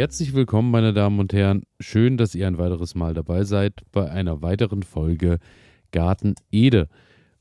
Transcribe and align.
Herzlich 0.00 0.32
willkommen, 0.32 0.70
meine 0.70 0.94
Damen 0.94 1.18
und 1.18 1.34
Herren. 1.34 1.64
Schön, 1.78 2.16
dass 2.16 2.34
ihr 2.34 2.46
ein 2.46 2.56
weiteres 2.56 2.94
Mal 2.94 3.12
dabei 3.12 3.44
seid 3.44 3.82
bei 3.92 4.10
einer 4.10 4.40
weiteren 4.40 4.82
Folge 4.82 5.36
Garten 5.92 6.36
Ede. 6.50 6.88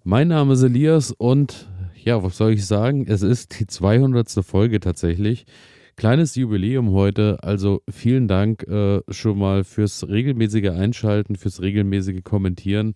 Mein 0.04 0.28
Name 0.28 0.52
ist 0.52 0.64
Elias 0.64 1.14
und 1.14 1.70
ja, 1.96 2.22
was 2.22 2.36
soll 2.36 2.52
ich 2.52 2.66
sagen? 2.66 3.06
Es 3.08 3.22
ist 3.22 3.62
die 3.62 3.66
200. 3.66 4.44
Folge 4.46 4.82
tatsächlich. 4.82 5.46
Kleines 5.96 6.36
Jubiläum 6.36 6.92
heute, 6.92 7.38
also 7.44 7.82
vielen 7.90 8.28
Dank 8.28 8.64
äh, 8.64 9.04
schon 9.08 9.40
mal 9.40 9.64
fürs 9.64 10.10
regelmäßige 10.10 10.72
Einschalten, 10.72 11.38
fürs 11.38 11.62
regelmäßige 11.62 12.24
Kommentieren, 12.26 12.92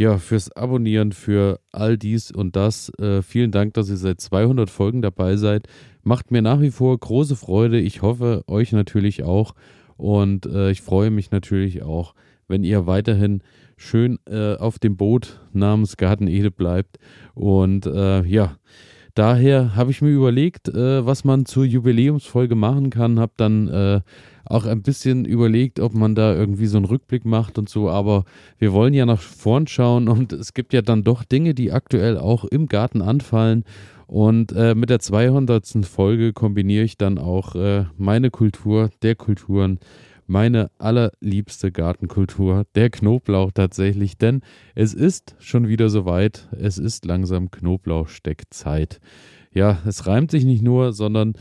ja, 0.00 0.16
fürs 0.16 0.50
Abonnieren, 0.52 1.12
für 1.12 1.60
all 1.72 1.98
dies 1.98 2.30
und 2.30 2.56
das. 2.56 2.90
Äh, 2.98 3.20
vielen 3.20 3.50
Dank, 3.50 3.74
dass 3.74 3.90
ihr 3.90 3.98
seit 3.98 4.18
200 4.18 4.70
Folgen 4.70 5.02
dabei 5.02 5.36
seid. 5.36 5.66
Macht 6.02 6.30
mir 6.30 6.40
nach 6.40 6.62
wie 6.62 6.70
vor 6.70 6.96
große 6.98 7.36
Freude. 7.36 7.78
Ich 7.78 8.00
hoffe, 8.00 8.42
euch 8.46 8.72
natürlich 8.72 9.24
auch. 9.24 9.54
Und 9.98 10.46
äh, 10.46 10.70
ich 10.70 10.80
freue 10.80 11.10
mich 11.10 11.32
natürlich 11.32 11.82
auch, 11.82 12.14
wenn 12.48 12.64
ihr 12.64 12.86
weiterhin 12.86 13.42
schön 13.76 14.18
äh, 14.24 14.54
auf 14.54 14.78
dem 14.78 14.96
Boot 14.96 15.38
namens 15.52 15.98
Garten 15.98 16.28
Ede 16.28 16.50
bleibt. 16.50 16.98
Und 17.34 17.84
äh, 17.84 18.24
ja, 18.24 18.56
daher 19.20 19.76
habe 19.76 19.90
ich 19.90 20.00
mir 20.00 20.08
überlegt, 20.08 20.70
äh, 20.70 21.04
was 21.04 21.24
man 21.24 21.44
zur 21.44 21.66
Jubiläumsfolge 21.66 22.54
machen 22.54 22.88
kann. 22.88 23.20
Habe 23.20 23.32
dann 23.36 23.68
äh, 23.68 24.00
auch 24.46 24.64
ein 24.64 24.80
bisschen 24.80 25.26
überlegt, 25.26 25.78
ob 25.78 25.92
man 25.92 26.14
da 26.14 26.34
irgendwie 26.34 26.64
so 26.64 26.78
einen 26.78 26.86
Rückblick 26.86 27.26
macht 27.26 27.58
und 27.58 27.68
so. 27.68 27.90
Aber 27.90 28.24
wir 28.58 28.72
wollen 28.72 28.94
ja 28.94 29.04
nach 29.04 29.20
vorn 29.20 29.66
schauen 29.66 30.08
und 30.08 30.32
es 30.32 30.54
gibt 30.54 30.72
ja 30.72 30.80
dann 30.80 31.04
doch 31.04 31.22
Dinge, 31.22 31.52
die 31.52 31.70
aktuell 31.70 32.16
auch 32.16 32.46
im 32.46 32.66
Garten 32.66 33.02
anfallen. 33.02 33.64
Und 34.06 34.52
äh, 34.52 34.74
mit 34.74 34.88
der 34.88 35.00
200. 35.00 35.84
Folge 35.84 36.32
kombiniere 36.32 36.84
ich 36.84 36.96
dann 36.96 37.18
auch 37.18 37.54
äh, 37.54 37.84
meine 37.98 38.30
Kultur 38.30 38.88
der 39.02 39.16
Kulturen 39.16 39.80
meine 40.30 40.70
allerliebste 40.78 41.72
Gartenkultur, 41.72 42.64
der 42.76 42.88
Knoblauch 42.88 43.50
tatsächlich, 43.50 44.16
denn 44.16 44.42
es 44.76 44.94
ist 44.94 45.34
schon 45.40 45.66
wieder 45.66 45.90
soweit, 45.90 46.48
es 46.52 46.78
ist 46.78 47.04
langsam 47.04 47.50
Knoblauchsteckzeit. 47.50 49.00
Ja, 49.52 49.78
es 49.84 50.06
reimt 50.06 50.30
sich 50.30 50.44
nicht 50.44 50.62
nur, 50.62 50.92
sondern 50.92 51.34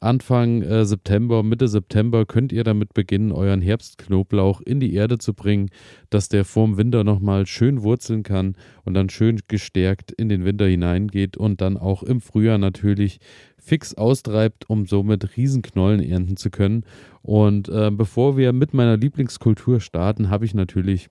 Anfang 0.00 0.62
äh, 0.62 0.84
September, 0.84 1.42
Mitte 1.42 1.66
September 1.66 2.26
könnt 2.26 2.52
ihr 2.52 2.62
damit 2.62 2.94
beginnen, 2.94 3.32
euren 3.32 3.60
Herbstknoblauch 3.60 4.60
in 4.60 4.78
die 4.78 4.94
Erde 4.94 5.18
zu 5.18 5.34
bringen, 5.34 5.70
dass 6.10 6.28
der 6.28 6.44
vorm 6.44 6.76
Winter 6.76 7.02
nochmal 7.02 7.46
schön 7.46 7.82
wurzeln 7.82 8.22
kann 8.22 8.56
und 8.84 8.94
dann 8.94 9.08
schön 9.08 9.40
gestärkt 9.48 10.12
in 10.12 10.28
den 10.28 10.44
Winter 10.44 10.66
hineingeht 10.66 11.36
und 11.36 11.60
dann 11.60 11.76
auch 11.76 12.02
im 12.02 12.20
Frühjahr 12.20 12.58
natürlich 12.58 13.18
fix 13.58 13.94
austreibt, 13.94 14.70
um 14.70 14.86
somit 14.86 15.36
Riesenknollen 15.36 16.00
ernten 16.00 16.36
zu 16.36 16.50
können. 16.50 16.84
Und 17.26 17.68
äh, 17.68 17.90
bevor 17.90 18.36
wir 18.36 18.52
mit 18.52 18.72
meiner 18.72 18.96
Lieblingskultur 18.96 19.80
starten, 19.80 20.30
habe 20.30 20.44
ich 20.44 20.54
natürlich 20.54 21.08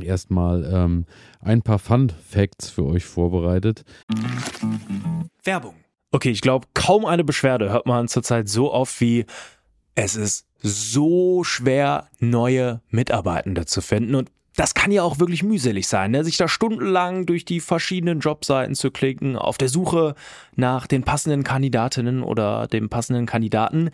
erstmal 0.00 0.64
ähm, 0.72 1.06
ein 1.40 1.60
paar 1.60 1.80
Fun 1.80 2.08
Facts 2.10 2.70
für 2.70 2.84
euch 2.84 3.04
vorbereitet. 3.04 3.84
Werbung. 5.42 5.74
Okay, 6.12 6.30
ich 6.30 6.40
glaube, 6.40 6.68
kaum 6.74 7.04
eine 7.04 7.24
Beschwerde 7.24 7.72
hört 7.72 7.86
man 7.86 8.06
zurzeit 8.06 8.48
so 8.48 8.72
oft 8.72 9.00
wie 9.00 9.26
es 9.96 10.14
ist 10.14 10.46
so 10.62 11.42
schwer, 11.42 12.06
neue 12.20 12.80
Mitarbeitende 12.90 13.66
zu 13.66 13.80
finden. 13.80 14.14
Und 14.14 14.30
das 14.54 14.74
kann 14.74 14.92
ja 14.92 15.02
auch 15.02 15.18
wirklich 15.18 15.42
mühselig 15.42 15.88
sein, 15.88 16.12
ne? 16.12 16.22
sich 16.22 16.36
da 16.36 16.46
stundenlang 16.46 17.26
durch 17.26 17.44
die 17.44 17.58
verschiedenen 17.58 18.20
Jobseiten 18.20 18.76
zu 18.76 18.92
klicken, 18.92 19.34
auf 19.34 19.58
der 19.58 19.68
Suche 19.68 20.14
nach 20.54 20.86
den 20.86 21.02
passenden 21.02 21.42
Kandidatinnen 21.42 22.22
oder 22.22 22.68
dem 22.68 22.88
passenden 22.88 23.26
Kandidaten. 23.26 23.90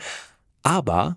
Aber 0.62 1.16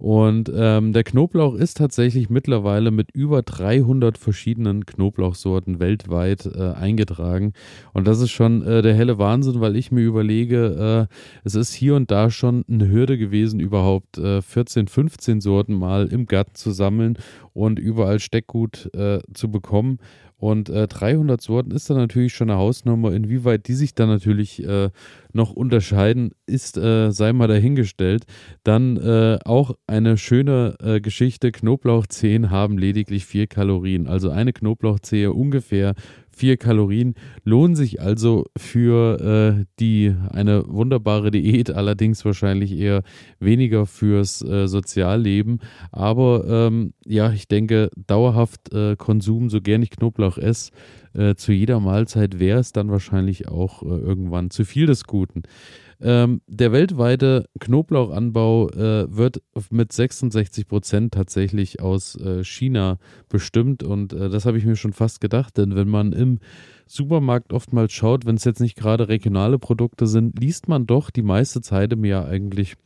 Und 0.00 0.50
ähm, 0.56 0.94
der 0.94 1.04
Knoblauch 1.04 1.54
ist 1.54 1.76
tatsächlich 1.76 2.30
mittlerweile 2.30 2.90
mit 2.90 3.10
über 3.12 3.42
300 3.42 4.16
verschiedenen 4.16 4.86
Knoblauchsorten 4.86 5.78
weltweit 5.78 6.46
äh, 6.46 6.70
eingetragen. 6.72 7.52
Und 7.92 8.06
das 8.06 8.22
ist 8.22 8.30
schon 8.30 8.62
äh, 8.62 8.80
der 8.80 8.94
helle 8.94 9.18
Wahnsinn, 9.18 9.60
weil 9.60 9.76
ich 9.76 9.92
mir 9.92 10.00
überlege, 10.00 11.08
äh, 11.10 11.14
es 11.44 11.54
ist 11.54 11.74
hier 11.74 11.96
und 11.96 12.10
da 12.10 12.30
schon 12.30 12.64
eine 12.66 12.88
Hürde 12.88 13.18
gewesen, 13.18 13.60
überhaupt 13.60 14.16
14, 14.16 14.86
äh, 14.86 14.88
15 14.88 15.42
Sorten 15.42 15.74
mal 15.74 16.06
im 16.06 16.24
Garten 16.24 16.54
zu 16.54 16.70
sammeln 16.70 17.18
und 17.52 17.78
überall 17.78 18.20
Steckgut 18.20 18.88
äh, 18.94 19.18
zu 19.34 19.50
bekommen. 19.50 19.98
Und 20.40 20.70
äh, 20.70 20.88
300 20.88 21.38
Sorten 21.38 21.70
ist 21.70 21.90
dann 21.90 21.98
natürlich 21.98 22.32
schon 22.32 22.48
eine 22.48 22.58
Hausnummer. 22.58 23.12
Inwieweit 23.12 23.68
die 23.68 23.74
sich 23.74 23.94
dann 23.94 24.08
natürlich 24.08 24.66
äh, 24.66 24.88
noch 25.34 25.52
unterscheiden, 25.52 26.30
ist, 26.46 26.78
äh, 26.78 27.10
sei 27.10 27.34
mal 27.34 27.46
dahingestellt. 27.46 28.24
Dann 28.64 28.96
äh, 28.96 29.38
auch 29.44 29.74
eine 29.90 30.16
schöne 30.16 30.76
äh, 30.80 31.00
Geschichte. 31.00 31.50
Knoblauchzehen 31.50 32.50
haben 32.50 32.78
lediglich 32.78 33.26
vier 33.26 33.48
Kalorien. 33.48 34.06
Also 34.06 34.30
eine 34.30 34.52
Knoblauchzehe 34.52 35.32
ungefähr 35.32 35.94
vier 36.30 36.56
Kalorien. 36.56 37.14
Lohnen 37.44 37.74
sich 37.74 38.00
also 38.00 38.46
für 38.56 39.58
äh, 39.58 39.64
die 39.80 40.14
eine 40.30 40.64
wunderbare 40.66 41.32
Diät, 41.32 41.72
allerdings 41.72 42.24
wahrscheinlich 42.24 42.72
eher 42.72 43.02
weniger 43.40 43.84
fürs 43.84 44.42
äh, 44.42 44.68
Sozialleben. 44.68 45.58
Aber 45.90 46.44
ähm, 46.48 46.94
ja, 47.04 47.32
ich 47.32 47.48
denke, 47.48 47.90
dauerhaft 48.06 48.72
äh, 48.72 48.94
Konsum, 48.96 49.50
so 49.50 49.60
gern 49.60 49.82
ich 49.82 49.90
Knoblauch 49.90 50.38
esse, 50.38 50.70
äh, 51.14 51.34
zu 51.34 51.52
jeder 51.52 51.80
Mahlzeit 51.80 52.38
wäre 52.38 52.60
es 52.60 52.72
dann 52.72 52.90
wahrscheinlich 52.90 53.48
auch 53.48 53.82
äh, 53.82 53.86
irgendwann 53.86 54.50
zu 54.50 54.64
viel 54.64 54.86
des 54.86 55.04
Guten. 55.04 55.42
Ähm, 56.02 56.40
der 56.46 56.72
weltweite 56.72 57.46
Knoblauchanbau 57.58 58.70
äh, 58.70 59.14
wird 59.14 59.42
mit 59.70 59.92
66 59.92 60.66
Prozent 60.66 61.12
tatsächlich 61.12 61.80
aus 61.80 62.16
äh, 62.16 62.42
China 62.42 62.98
bestimmt. 63.28 63.82
Und 63.82 64.12
äh, 64.12 64.30
das 64.30 64.46
habe 64.46 64.56
ich 64.56 64.64
mir 64.64 64.76
schon 64.76 64.94
fast 64.94 65.20
gedacht, 65.20 65.58
denn 65.58 65.76
wenn 65.76 65.88
man 65.88 66.12
im 66.12 66.38
Supermarkt 66.86 67.52
oftmals 67.52 67.92
schaut, 67.92 68.24
wenn 68.24 68.36
es 68.36 68.44
jetzt 68.44 68.60
nicht 68.60 68.76
gerade 68.76 69.08
regionale 69.08 69.58
Produkte 69.58 70.06
sind, 70.06 70.38
liest 70.38 70.68
man 70.68 70.86
doch 70.86 71.10
die 71.10 71.22
meiste 71.22 71.60
Zeit 71.60 71.92
im 71.92 72.04
Jahr 72.04 72.26
eigentlich 72.26 72.76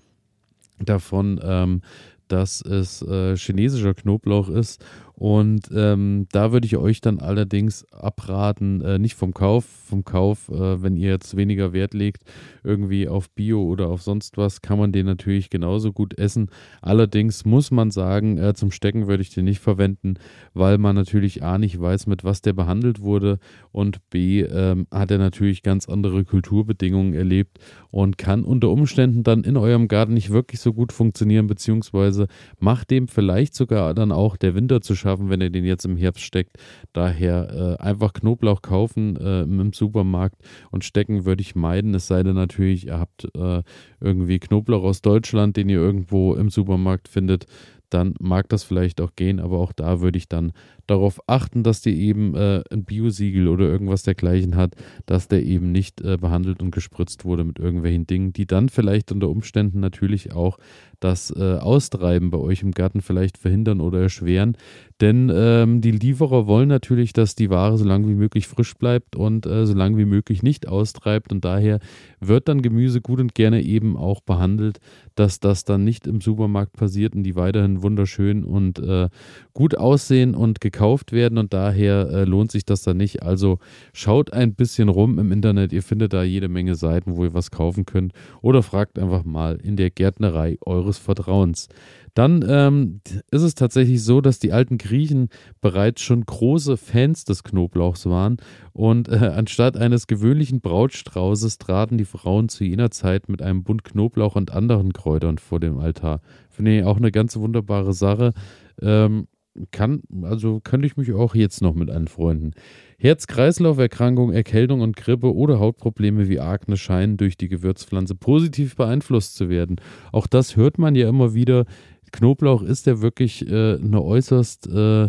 davon, 0.79 1.41
ähm, 1.43 1.83
dass 2.29 2.63
es 2.63 3.03
äh, 3.03 3.37
chinesischer 3.37 3.95
Knoblauch 3.95 4.49
ist 4.49 4.85
und 5.17 5.71
ähm, 5.73 6.27
da 6.33 6.51
würde 6.51 6.67
ich 6.67 6.77
euch 6.77 7.01
dann 7.01 7.21
allerdings 7.21 7.85
abraten, 7.93 8.81
äh, 8.81 8.99
nicht 8.99 9.15
vom 9.15 9.33
Kauf, 9.33 9.65
vom 9.65 10.05
Kauf, 10.05 10.49
äh, 10.49 10.83
wenn 10.83 10.97
ihr 10.97 11.11
jetzt 11.11 11.37
weniger 11.37 11.73
Wert 11.73 11.95
legt, 11.95 12.25
irgendwie 12.65 13.07
auf 13.07 13.31
Bio 13.31 13.63
oder 13.63 13.89
auf 13.89 14.03
sonst 14.03 14.37
was, 14.39 14.61
kann 14.61 14.79
man 14.79 14.91
den 14.91 15.07
natürlich 15.07 15.51
genauso 15.51 15.93
gut 15.93 16.19
essen. 16.19 16.51
Allerdings 16.83 17.45
muss 17.45 17.71
man 17.71 17.93
sagen, 17.93 18.39
äh, 18.39 18.55
zum 18.55 18.73
Stecken 18.73 19.07
würde 19.07 19.23
ich 19.23 19.31
den 19.31 19.45
nicht 19.45 19.61
verwenden, 19.61 20.15
weil 20.53 20.79
man 20.79 20.97
natürlich 20.97 21.45
A 21.45 21.59
nicht 21.59 21.81
weiß, 21.81 22.09
mit 22.09 22.25
was 22.25 22.43
der 22.43 22.53
behandelt 22.53 23.01
wurde 23.01 23.39
und 23.71 23.99
B 24.11 24.41
ähm, 24.41 24.89
hat 24.91 25.13
er 25.13 25.19
natürlich 25.19 25.63
ganz 25.63 25.89
andere 25.89 26.25
Kulturbedingungen 26.25 27.15
erlebt 27.15 27.59
und 27.93 28.19
kann 28.19 28.43
unter 28.43 28.71
Umständen 28.71 29.23
dann 29.23 29.45
in 29.45 29.57
eurem 29.57 29.87
Garten 29.87 30.15
nicht 30.15 30.31
wirklich 30.31 30.61
so 30.61 30.73
gut 30.73 30.93
funktionieren, 30.93 31.47
beziehungsweise 31.47 32.27
macht 32.59 32.91
dem 32.91 33.07
vielleicht 33.07 33.55
sogar 33.55 33.95
dann 33.95 34.11
auch 34.11 34.37
der 34.37 34.57
Winter 34.57 34.81
zu 34.81 34.97
schaffen, 35.05 35.29
wenn 35.29 35.41
ihr 35.41 35.51
den 35.51 35.65
jetzt 35.65 35.85
im 35.85 35.97
Herbst 35.97 36.25
steckt. 36.25 36.57
Daher 36.93 37.77
äh, 37.79 37.83
einfach 37.83 38.15
Knoblauch 38.15 38.63
kaufen 38.63 39.17
äh, 39.17 39.43
im 39.43 39.73
Supermarkt 39.73 40.37
und 40.71 40.85
stecken 40.85 41.27
würde 41.27 41.43
ich 41.43 41.55
meiden. 41.55 41.95
Es 41.95 42.07
sei 42.07 42.23
denn 42.23 42.35
natürlich, 42.35 42.87
ihr 42.87 42.99
habt 42.99 43.29
äh, 43.37 43.63
irgendwie 44.01 44.39
Knoblauch 44.39 44.83
aus 44.83 45.03
Deutschland, 45.03 45.57
den 45.57 45.69
ihr 45.69 45.79
irgendwo 45.79 46.35
im 46.35 46.49
Supermarkt 46.51 47.09
findet 47.09 47.47
dann 47.95 48.15
mag 48.19 48.49
das 48.49 48.65
vielleicht 48.65 49.01
auch 49.01 49.15
gehen, 49.15 49.39
aber 49.39 49.59
auch 49.59 49.73
da 49.73 50.01
würde 50.01 50.19
ich 50.19 50.29
dann 50.29 50.53
darauf 50.89 51.21
achten, 51.29 51.63
dass 51.63 51.81
die 51.81 51.95
eben 52.01 52.35
äh, 52.35 52.63
ein 52.71 52.85
Biosiegel 52.85 53.47
oder 53.47 53.67
irgendwas 53.67 54.03
dergleichen 54.03 54.57
hat, 54.57 54.75
dass 55.07 55.29
der 55.29 55.45
eben 55.45 55.71
nicht 55.71 56.01
äh, 56.01 56.17
behandelt 56.17 56.61
und 56.61 56.73
gespritzt 56.73 57.25
wurde 57.25 57.45
mit 57.45 57.61
irgendwelchen 57.61 58.07
Dingen, 58.07 58.33
die 58.33 58.47
dann 58.47 58.69
vielleicht 58.69 59.13
unter 59.13 59.29
Umständen 59.29 59.79
natürlich 59.79 60.33
auch 60.33 60.59
das 61.05 61.31
äh, 61.31 61.59
Austreiben 61.59 62.31
bei 62.31 62.39
euch 62.39 62.63
im 62.63 62.71
Garten 62.73 63.03
vielleicht 63.03 63.37
verhindern 63.37 63.81
oder 63.81 64.01
erschweren. 64.01 64.57
Denn 65.01 65.31
ähm, 65.35 65.81
die 65.81 65.91
Lieferer 65.91 66.47
wollen 66.47 66.69
natürlich, 66.69 67.13
dass 67.13 67.35
die 67.35 67.51
Ware 67.51 67.77
so 67.77 67.85
lange 67.85 68.09
wie 68.09 68.15
möglich 68.15 68.47
frisch 68.47 68.75
bleibt 68.75 69.17
und 69.17 69.45
äh, 69.45 69.67
so 69.67 69.75
lange 69.75 69.99
wie 69.99 70.05
möglich 70.05 70.43
nicht 70.43 70.69
austreibt. 70.69 71.33
Und 71.33 71.45
daher 71.45 71.81
wird 72.21 72.49
dann 72.49 72.63
Gemüse 72.63 73.01
gut 73.01 73.21
und 73.21 73.35
gerne 73.35 73.63
eben 73.63 73.97
auch 73.97 74.21
behandelt, 74.21 74.79
dass 75.15 75.41
das 75.41 75.65
dann 75.65 75.85
nicht 75.85 76.07
im 76.07 76.21
Supermarkt 76.21 76.75
passiert 76.75 77.15
und 77.15 77.25
die 77.25 77.37
weiterhin 77.37 77.83
wunderschön 77.83 78.45
und 78.45 78.79
äh, 78.79 79.09
gut 79.53 79.77
aussehen 79.77 80.35
und 80.35 80.61
gekauft 80.61 81.13
werden. 81.13 81.39
Und 81.39 81.53
daher 81.53 82.09
äh, 82.11 82.25
lohnt 82.25 82.53
sich 82.53 82.65
das 82.65 82.83
dann 82.83 82.97
nicht. 82.97 83.23
Also 83.23 83.59
schaut 83.93 84.33
ein 84.33 84.55
bisschen 84.55 84.89
rum 84.89 85.19
im 85.19 85.33
Internet. 85.33 85.73
Ihr 85.73 85.83
findet 85.83 86.13
da 86.13 86.23
jede 86.23 86.49
Menge 86.49 86.77
Seiten, 86.77 87.17
wo 87.17 87.25
ihr 87.25 87.35
was 87.35 87.51
kaufen 87.51 87.85
könnt. 87.85 88.13
Oder 88.43 88.63
fragt 88.63 88.99
einfach 88.99 89.25
mal 89.25 89.57
in 89.57 89.77
der 89.77 89.91
Gärtnerei 89.91 90.57
eures 90.65 90.94
Vertrauens. 90.99 91.69
Dann 92.15 92.45
ähm, 92.49 93.01
ist 93.33 93.43
es 93.43 93.57
tatsächlich 93.57 94.03
so, 94.05 94.21
dass 94.21 94.39
die 94.39 94.53
alten 94.53 94.79
Griechen 94.79 95.29
bereits 95.61 96.01
schon 96.01 96.25
große 96.25 96.77
Fans 96.77 97.25
des 97.25 97.43
Knoblauchs 97.43 98.07
waren 98.07 98.37
und 98.73 99.09
äh, 99.09 99.17
anstatt 99.17 99.77
eines 99.77 100.07
gewöhnlichen 100.07 100.61
Brautstraußes 100.61 101.59
traten 101.59 101.99
die 101.99 102.05
Frauen 102.05 102.49
zu 102.49 102.65
jener 102.65 102.93
Zeit 102.93 103.29
mit 103.29 103.43
einem 103.43 103.65
Bund 103.65 103.83
Knoblauch 103.83 104.37
und 104.37 104.53
anderen 104.53 104.93
Kräutern 104.93 105.39
vor 105.39 105.59
dem 105.59 105.79
Altar. 105.79 106.21
Finde 106.51 106.79
ich 106.79 106.85
auch 106.85 106.99
eine 106.99 107.11
ganz 107.11 107.37
wunderbare 107.37 107.93
Sache. 107.93 108.33
Ähm, 108.81 109.27
kann, 109.71 110.03
also 110.23 110.61
könnte 110.61 110.87
ich 110.87 110.97
mich 110.97 111.13
auch 111.13 111.35
jetzt 111.35 111.63
noch 111.63 111.75
mit 111.75 111.91
anfreunden. 111.91 112.55
Herz-Kreislauf-Erkrankung, 112.99 114.33
Erkältung 114.33 114.81
und 114.81 114.97
Grippe 114.97 115.35
oder 115.35 115.61
Hautprobleme 115.61 116.29
wie 116.29 116.41
Akne 116.41 116.77
scheinen 116.77 117.17
durch 117.17 117.37
die 117.37 117.49
Gewürzpflanze 117.49 118.15
positiv 118.15 118.77
beeinflusst 118.77 119.37
zu 119.37 119.49
werden. 119.49 119.77
Auch 120.13 120.27
das 120.27 120.57
hört 120.57 120.79
man 120.79 120.95
ja 120.95 121.09
immer 121.09 121.35
wieder. 121.35 121.67
Knoblauch 122.13 122.63
ist 122.63 122.87
ja 122.87 123.01
wirklich 123.01 123.47
äh, 123.49 123.75
eine 123.75 124.03
äußerst 124.03 124.69
äh, 124.69 125.09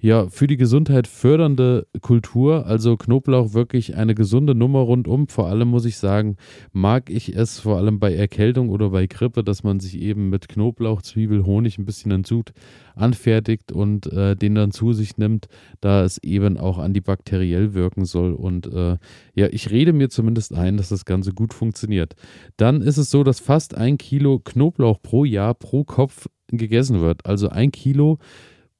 ja, 0.00 0.28
für 0.28 0.46
die 0.46 0.56
Gesundheit 0.56 1.06
fördernde 1.06 1.86
Kultur. 2.00 2.66
Also 2.66 2.96
Knoblauch 2.96 3.52
wirklich 3.52 3.96
eine 3.96 4.14
gesunde 4.14 4.54
Nummer 4.54 4.80
rundum. 4.80 5.28
Vor 5.28 5.48
allem 5.48 5.68
muss 5.68 5.84
ich 5.84 5.98
sagen, 5.98 6.36
mag 6.72 7.10
ich 7.10 7.36
es 7.36 7.60
vor 7.60 7.76
allem 7.76 7.98
bei 7.98 8.14
Erkältung 8.14 8.70
oder 8.70 8.90
bei 8.90 9.06
Grippe, 9.06 9.44
dass 9.44 9.62
man 9.62 9.78
sich 9.78 9.98
eben 10.00 10.30
mit 10.30 10.48
Knoblauch, 10.48 11.02
Zwiebel, 11.02 11.44
Honig 11.44 11.78
ein 11.78 11.84
bisschen 11.84 12.24
Sud 12.24 12.52
anfertigt 12.94 13.72
und 13.72 14.12
äh, 14.12 14.36
den 14.36 14.54
dann 14.54 14.72
zu 14.72 14.92
sich 14.92 15.18
nimmt, 15.18 15.48
da 15.80 16.04
es 16.04 16.18
eben 16.18 16.56
auch 16.56 16.78
antibakteriell 16.78 17.74
wirken 17.74 18.04
soll. 18.04 18.32
Und 18.32 18.66
äh, 18.72 18.96
ja, 19.34 19.48
ich 19.50 19.70
rede 19.70 19.92
mir 19.92 20.08
zumindest 20.08 20.54
ein, 20.54 20.76
dass 20.76 20.88
das 20.88 21.04
Ganze 21.04 21.32
gut 21.32 21.52
funktioniert. 21.54 22.14
Dann 22.56 22.80
ist 22.80 22.96
es 22.96 23.10
so, 23.10 23.22
dass 23.22 23.40
fast 23.40 23.74
ein 23.74 23.98
Kilo 23.98 24.38
Knoblauch 24.38 25.00
pro 25.02 25.24
Jahr 25.24 25.54
pro 25.54 25.84
Kopf 25.84 26.26
gegessen 26.48 27.00
wird. 27.00 27.26
Also 27.26 27.48
ein 27.48 27.70
Kilo 27.70 28.18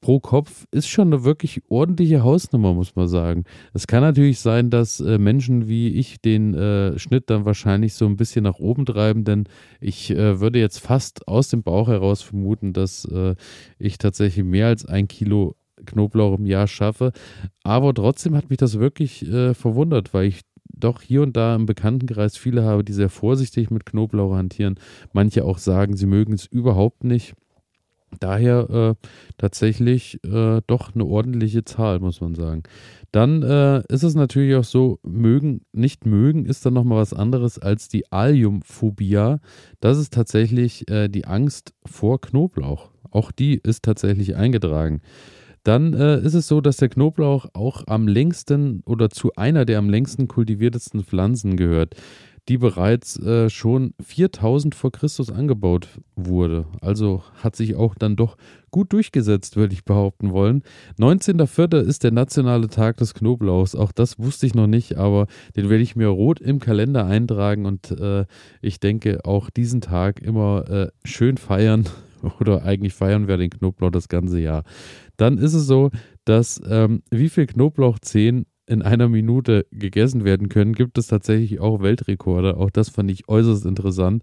pro 0.00 0.20
Kopf 0.20 0.66
ist 0.70 0.88
schon 0.88 1.08
eine 1.08 1.24
wirklich 1.24 1.62
ordentliche 1.68 2.22
Hausnummer, 2.22 2.74
muss 2.74 2.96
man 2.96 3.08
sagen. 3.08 3.44
Es 3.74 3.86
kann 3.86 4.02
natürlich 4.02 4.40
sein, 4.40 4.70
dass 4.70 5.00
äh, 5.00 5.18
Menschen 5.18 5.68
wie 5.68 5.88
ich 5.88 6.20
den 6.20 6.54
äh, 6.54 6.98
Schnitt 6.98 7.30
dann 7.30 7.44
wahrscheinlich 7.44 7.94
so 7.94 8.06
ein 8.06 8.16
bisschen 8.16 8.44
nach 8.44 8.58
oben 8.58 8.86
treiben, 8.86 9.24
denn 9.24 9.44
ich 9.80 10.10
äh, 10.10 10.40
würde 10.40 10.58
jetzt 10.58 10.78
fast 10.78 11.28
aus 11.28 11.48
dem 11.48 11.62
Bauch 11.62 11.88
heraus 11.88 12.22
vermuten, 12.22 12.72
dass 12.72 13.04
äh, 13.04 13.34
ich 13.78 13.98
tatsächlich 13.98 14.44
mehr 14.44 14.68
als 14.68 14.84
ein 14.86 15.08
Kilo 15.08 15.56
Knoblauch 15.86 16.38
im 16.38 16.46
Jahr 16.46 16.66
schaffe. 16.66 17.12
Aber 17.62 17.94
trotzdem 17.94 18.36
hat 18.36 18.50
mich 18.50 18.58
das 18.58 18.78
wirklich 18.78 19.26
äh, 19.26 19.54
verwundert, 19.54 20.12
weil 20.12 20.26
ich 20.26 20.42
doch 20.72 21.02
hier 21.02 21.22
und 21.22 21.36
da 21.36 21.54
im 21.54 21.66
Bekanntenkreis 21.66 22.36
viele 22.36 22.64
habe, 22.64 22.84
die 22.84 22.92
sehr 22.92 23.08
vorsichtig 23.08 23.70
mit 23.70 23.86
Knoblauch 23.86 24.34
hantieren. 24.34 24.76
Manche 25.12 25.44
auch 25.44 25.58
sagen, 25.58 25.96
sie 25.96 26.06
mögen 26.06 26.32
es 26.32 26.46
überhaupt 26.46 27.04
nicht. 27.04 27.34
Daher 28.18 28.70
äh, 28.70 29.06
tatsächlich 29.38 30.18
äh, 30.24 30.60
doch 30.66 30.94
eine 30.94 31.04
ordentliche 31.04 31.64
Zahl, 31.64 32.00
muss 32.00 32.20
man 32.20 32.34
sagen. 32.34 32.64
Dann 33.12 33.42
äh, 33.42 33.82
ist 33.88 34.02
es 34.02 34.14
natürlich 34.14 34.54
auch 34.56 34.64
so, 34.64 34.98
mögen, 35.02 35.62
nicht 35.72 36.06
mögen 36.06 36.46
ist 36.46 36.64
dann 36.66 36.74
nochmal 36.74 36.98
was 36.98 37.12
anderes 37.12 37.58
als 37.58 37.88
die 37.88 38.10
Alliumphobia. 38.10 39.40
Das 39.80 39.98
ist 39.98 40.12
tatsächlich 40.12 40.88
äh, 40.90 41.08
die 41.08 41.24
Angst 41.24 41.74
vor 41.84 42.20
Knoblauch. 42.20 42.90
Auch 43.10 43.32
die 43.32 43.56
ist 43.56 43.84
tatsächlich 43.84 44.36
eingetragen. 44.36 45.00
Dann 45.62 45.92
äh, 45.92 46.20
ist 46.20 46.34
es 46.34 46.48
so, 46.48 46.60
dass 46.60 46.78
der 46.78 46.88
Knoblauch 46.88 47.46
auch 47.52 47.86
am 47.86 48.08
längsten 48.08 48.82
oder 48.86 49.10
zu 49.10 49.34
einer 49.34 49.64
der 49.64 49.78
am 49.78 49.90
längsten 49.90 50.26
kultiviertesten 50.26 51.04
Pflanzen 51.04 51.56
gehört 51.56 51.96
die 52.48 52.58
bereits 52.58 53.18
äh, 53.20 53.50
schon 53.50 53.94
4000 54.02 54.74
vor 54.74 54.92
Christus 54.92 55.30
angebaut 55.30 55.88
wurde. 56.16 56.66
Also 56.80 57.22
hat 57.42 57.56
sich 57.56 57.76
auch 57.76 57.94
dann 57.94 58.16
doch 58.16 58.36
gut 58.70 58.92
durchgesetzt, 58.92 59.56
würde 59.56 59.74
ich 59.74 59.84
behaupten 59.84 60.32
wollen. 60.32 60.62
19.04. 60.98 61.80
ist 61.80 62.04
der 62.04 62.12
nationale 62.12 62.68
Tag 62.68 62.96
des 62.98 63.14
Knoblauchs. 63.14 63.74
Auch 63.74 63.92
das 63.92 64.18
wusste 64.18 64.46
ich 64.46 64.54
noch 64.54 64.66
nicht, 64.66 64.96
aber 64.96 65.26
den 65.56 65.68
werde 65.68 65.82
ich 65.82 65.96
mir 65.96 66.08
rot 66.08 66.40
im 66.40 66.60
Kalender 66.60 67.06
eintragen 67.06 67.66
und 67.66 67.90
äh, 67.90 68.26
ich 68.60 68.80
denke 68.80 69.24
auch 69.24 69.50
diesen 69.50 69.80
Tag 69.80 70.20
immer 70.20 70.68
äh, 70.68 70.88
schön 71.04 71.36
feiern 71.36 71.88
oder 72.40 72.64
eigentlich 72.64 72.94
feiern 72.94 73.28
wir 73.28 73.36
den 73.36 73.50
Knoblauch 73.50 73.90
das 73.90 74.08
ganze 74.08 74.40
Jahr. 74.40 74.64
Dann 75.16 75.38
ist 75.38 75.54
es 75.54 75.66
so, 75.66 75.90
dass 76.24 76.60
ähm, 76.66 77.02
wie 77.10 77.28
viel 77.28 77.46
Knoblauchzehen 77.46 78.46
in 78.70 78.82
einer 78.82 79.08
Minute 79.08 79.66
gegessen 79.72 80.24
werden 80.24 80.48
können, 80.48 80.74
gibt 80.74 80.96
es 80.96 81.08
tatsächlich 81.08 81.58
auch 81.58 81.82
Weltrekorde. 81.82 82.56
Auch 82.56 82.70
das 82.70 82.88
fand 82.88 83.10
ich 83.10 83.28
äußerst 83.28 83.66
interessant, 83.66 84.22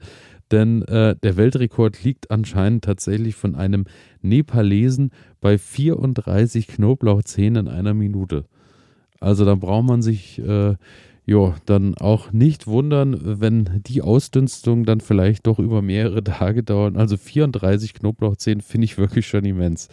denn 0.51 0.83
äh, 0.83 1.15
der 1.21 1.35
Weltrekord 1.35 2.01
liegt 2.03 2.31
anscheinend 2.31 2.85
tatsächlich 2.85 3.35
von 3.35 3.55
einem 3.55 3.85
Nepalesen 4.21 5.11
bei 5.41 5.57
34 5.57 6.67
Knoblauchzähnen 6.67 7.67
in 7.67 7.73
einer 7.73 7.93
Minute. 7.93 8.45
Also 9.19 9.43
da 9.43 9.55
braucht 9.55 9.85
man 9.85 10.01
sich 10.01 10.39
äh, 10.39 10.75
jo, 11.25 11.53
dann 11.65 11.95
auch 11.95 12.31
nicht 12.31 12.67
wundern, 12.67 13.19
wenn 13.21 13.81
die 13.85 14.01
Ausdünstung 14.01 14.85
dann 14.85 15.01
vielleicht 15.01 15.45
doch 15.45 15.59
über 15.59 15.81
mehrere 15.81 16.23
Tage 16.23 16.63
dauert. 16.63 16.95
Also 16.95 17.17
34 17.17 17.93
Knoblauchzehen 17.93 18.61
finde 18.61 18.85
ich 18.85 18.97
wirklich 18.97 19.27
schon 19.27 19.43
immens. 19.43 19.89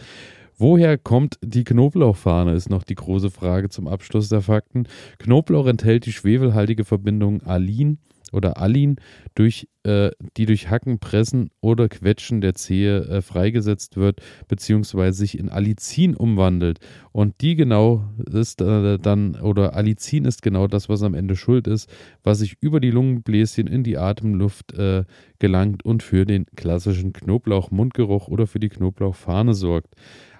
Woher 0.57 0.97
kommt 0.97 1.37
die 1.41 1.65
Knoblauchfahne, 1.65 2.53
ist 2.53 2.69
noch 2.69 2.83
die 2.83 2.95
große 2.95 3.29
Frage 3.29 3.67
zum 3.67 3.89
Abschluss 3.89 4.29
der 4.29 4.41
Fakten. 4.41 4.87
Knoblauch 5.19 5.67
enthält 5.67 6.05
die 6.05 6.13
schwefelhaltige 6.13 6.85
Verbindung 6.85 7.43
Alin 7.43 7.97
oder 8.31 8.57
Alin, 8.57 8.95
durch, 9.33 9.67
äh, 9.83 10.11
die 10.37 10.45
durch 10.45 10.69
Hacken, 10.69 10.99
Pressen 10.99 11.49
oder 11.61 11.89
Quetschen 11.89 12.41
der 12.41 12.55
Zehe 12.55 13.01
äh, 13.05 13.21
freigesetzt 13.21 13.97
wird, 13.97 14.21
beziehungsweise 14.47 15.17
sich 15.17 15.37
in 15.37 15.49
Allicin 15.49 16.15
umwandelt. 16.15 16.79
Und 17.11 17.41
die 17.41 17.55
genau 17.55 18.05
ist 18.31 18.61
äh, 18.61 18.97
dann, 18.97 19.35
oder 19.35 19.75
Allicin 19.75 20.25
ist 20.25 20.41
genau 20.41 20.67
das, 20.67 20.87
was 20.89 21.03
am 21.03 21.13
Ende 21.13 21.35
schuld 21.35 21.67
ist, 21.67 21.89
was 22.23 22.39
sich 22.39 22.57
über 22.61 22.79
die 22.79 22.91
Lungenbläschen 22.91 23.67
in 23.67 23.83
die 23.83 23.97
Atemluft 23.97 24.73
äh, 24.73 25.03
gelangt 25.39 25.83
und 25.83 26.01
für 26.01 26.25
den 26.25 26.45
klassischen 26.55 27.13
Knoblauch-Mundgeruch 27.13 28.27
oder 28.29 28.47
für 28.47 28.59
die 28.59 28.69
Knoblauchfahne 28.69 29.53
sorgt. 29.53 29.95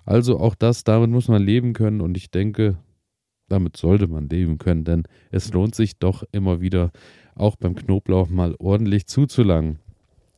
Also 0.05 0.39
auch 0.39 0.55
das, 0.55 0.83
damit 0.83 1.09
muss 1.09 1.27
man 1.27 1.43
leben 1.43 1.73
können 1.73 2.01
und 2.01 2.15
ich 2.15 2.29
denke, 2.29 2.77
damit 3.49 3.77
sollte 3.77 4.07
man 4.07 4.29
leben 4.29 4.57
können, 4.57 4.83
denn 4.83 5.03
es 5.31 5.51
lohnt 5.51 5.75
sich 5.75 5.97
doch 5.99 6.23
immer 6.31 6.61
wieder, 6.61 6.91
auch 7.35 7.55
beim 7.55 7.75
Knoblauch 7.75 8.29
mal 8.29 8.55
ordentlich 8.59 9.07
zuzulangen. 9.07 9.79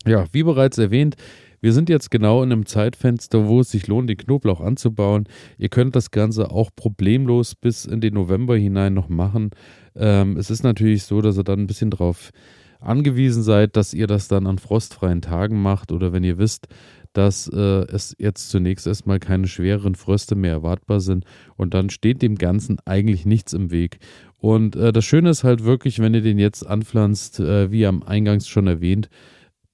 Ja, 0.05 0.25
wie 0.31 0.43
bereits 0.43 0.77
erwähnt, 0.77 1.15
wir 1.59 1.73
sind 1.73 1.89
jetzt 1.89 2.11
genau 2.11 2.43
in 2.43 2.51
einem 2.51 2.65
Zeitfenster, 2.65 3.47
wo 3.47 3.61
es 3.61 3.71
sich 3.71 3.87
lohnt, 3.87 4.09
den 4.09 4.17
Knoblauch 4.17 4.61
anzubauen. 4.61 5.27
Ihr 5.57 5.69
könnt 5.69 5.95
das 5.95 6.11
Ganze 6.11 6.51
auch 6.51 6.69
problemlos 6.75 7.55
bis 7.55 7.85
in 7.85 7.99
den 7.99 8.13
November 8.13 8.55
hinein 8.55 8.93
noch 8.93 9.09
machen. 9.09 9.49
Ähm, 9.95 10.37
es 10.37 10.51
ist 10.51 10.63
natürlich 10.63 11.03
so, 11.03 11.21
dass 11.21 11.37
ihr 11.37 11.43
dann 11.43 11.61
ein 11.61 11.67
bisschen 11.67 11.89
darauf 11.89 12.29
angewiesen 12.79 13.43
seid, 13.43 13.75
dass 13.75 13.93
ihr 13.93 14.07
das 14.07 14.27
dann 14.27 14.47
an 14.47 14.57
frostfreien 14.57 15.21
Tagen 15.21 15.61
macht 15.61 15.91
oder 15.91 16.13
wenn 16.13 16.23
ihr 16.23 16.37
wisst, 16.37 16.67
dass 17.13 17.47
äh, 17.47 17.85
es 17.91 18.15
jetzt 18.19 18.49
zunächst 18.49 18.85
erstmal 18.85 19.19
keine 19.19 19.47
schwereren 19.47 19.95
Fröste 19.95 20.35
mehr 20.35 20.51
erwartbar 20.51 20.99
sind 20.99 21.25
und 21.55 21.73
dann 21.73 21.89
steht 21.89 22.21
dem 22.21 22.35
Ganzen 22.35 22.77
eigentlich 22.85 23.25
nichts 23.25 23.53
im 23.53 23.71
Weg. 23.71 23.99
Und 24.39 24.75
äh, 24.75 24.93
das 24.93 25.05
Schöne 25.05 25.31
ist 25.31 25.43
halt 25.43 25.63
wirklich, 25.63 25.99
wenn 25.99 26.13
ihr 26.13 26.21
den 26.21 26.37
jetzt 26.37 26.65
anpflanzt, 26.65 27.39
äh, 27.39 27.71
wie 27.71 27.87
am 27.87 28.03
Eingangs 28.03 28.47
schon 28.47 28.67
erwähnt, 28.67 29.09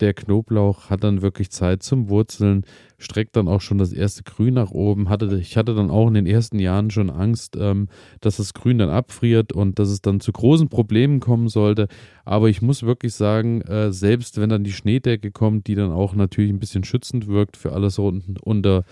der 0.03 0.13
Knoblauch 0.13 0.89
hat 0.89 1.03
dann 1.03 1.22
wirklich 1.22 1.50
Zeit 1.50 1.81
zum 1.81 2.10
Wurzeln, 2.10 2.65
streckt 2.98 3.36
dann 3.38 3.48
auch 3.48 3.62
schon 3.62 3.77
das 3.77 3.93
erste 3.93 4.24
Grün 4.24 4.53
nach 4.53 4.72
oben. 4.72 5.10
Hatte, 5.10 5.38
ich 5.38 5.55
hatte 5.55 5.74
dann 5.74 5.89
auch 5.89 6.10
in 6.10 6.13
den 6.13 6.27
ersten 6.27 6.60
Jahren 6.60 6.91
schon 6.91 7.10
Angst, 7.10 7.55
ähm, 7.57 7.88
dass 8.19 8.38
das 8.38 8.53
Grün 8.53 8.77
dann 8.79 8.89
abfriert 8.89 9.53
und 9.53 9.79
dass 9.79 9.89
es 9.89 10.01
dann 10.01 10.19
zu 10.19 10.33
großen 10.33 10.67
Problemen 10.67 11.22
kommen 11.22 11.48
sollte. 11.48 11.88
Aber 12.25 12.50
ich 12.50 12.62
muss 12.62 12.83
wirklich 12.83 13.13
sagen, 13.13 13.62
äh, 13.62 13.93
selbst 13.93 14.39
wenn 14.39 14.50
dann 14.50 14.65
die 14.65 14.74
Schneedecke 14.74 15.31
kommt, 15.31 15.67
die 15.67 15.75
dann 15.75 15.91
auch 15.91 16.15
natürlich 16.15 16.51
ein 16.51 16.60
bisschen 16.60 16.83
schützend 16.83 17.27
wirkt 17.27 17.55
für 17.55 17.72
alles 17.72 17.98
unten 17.98 18.36
unter, 18.38 18.83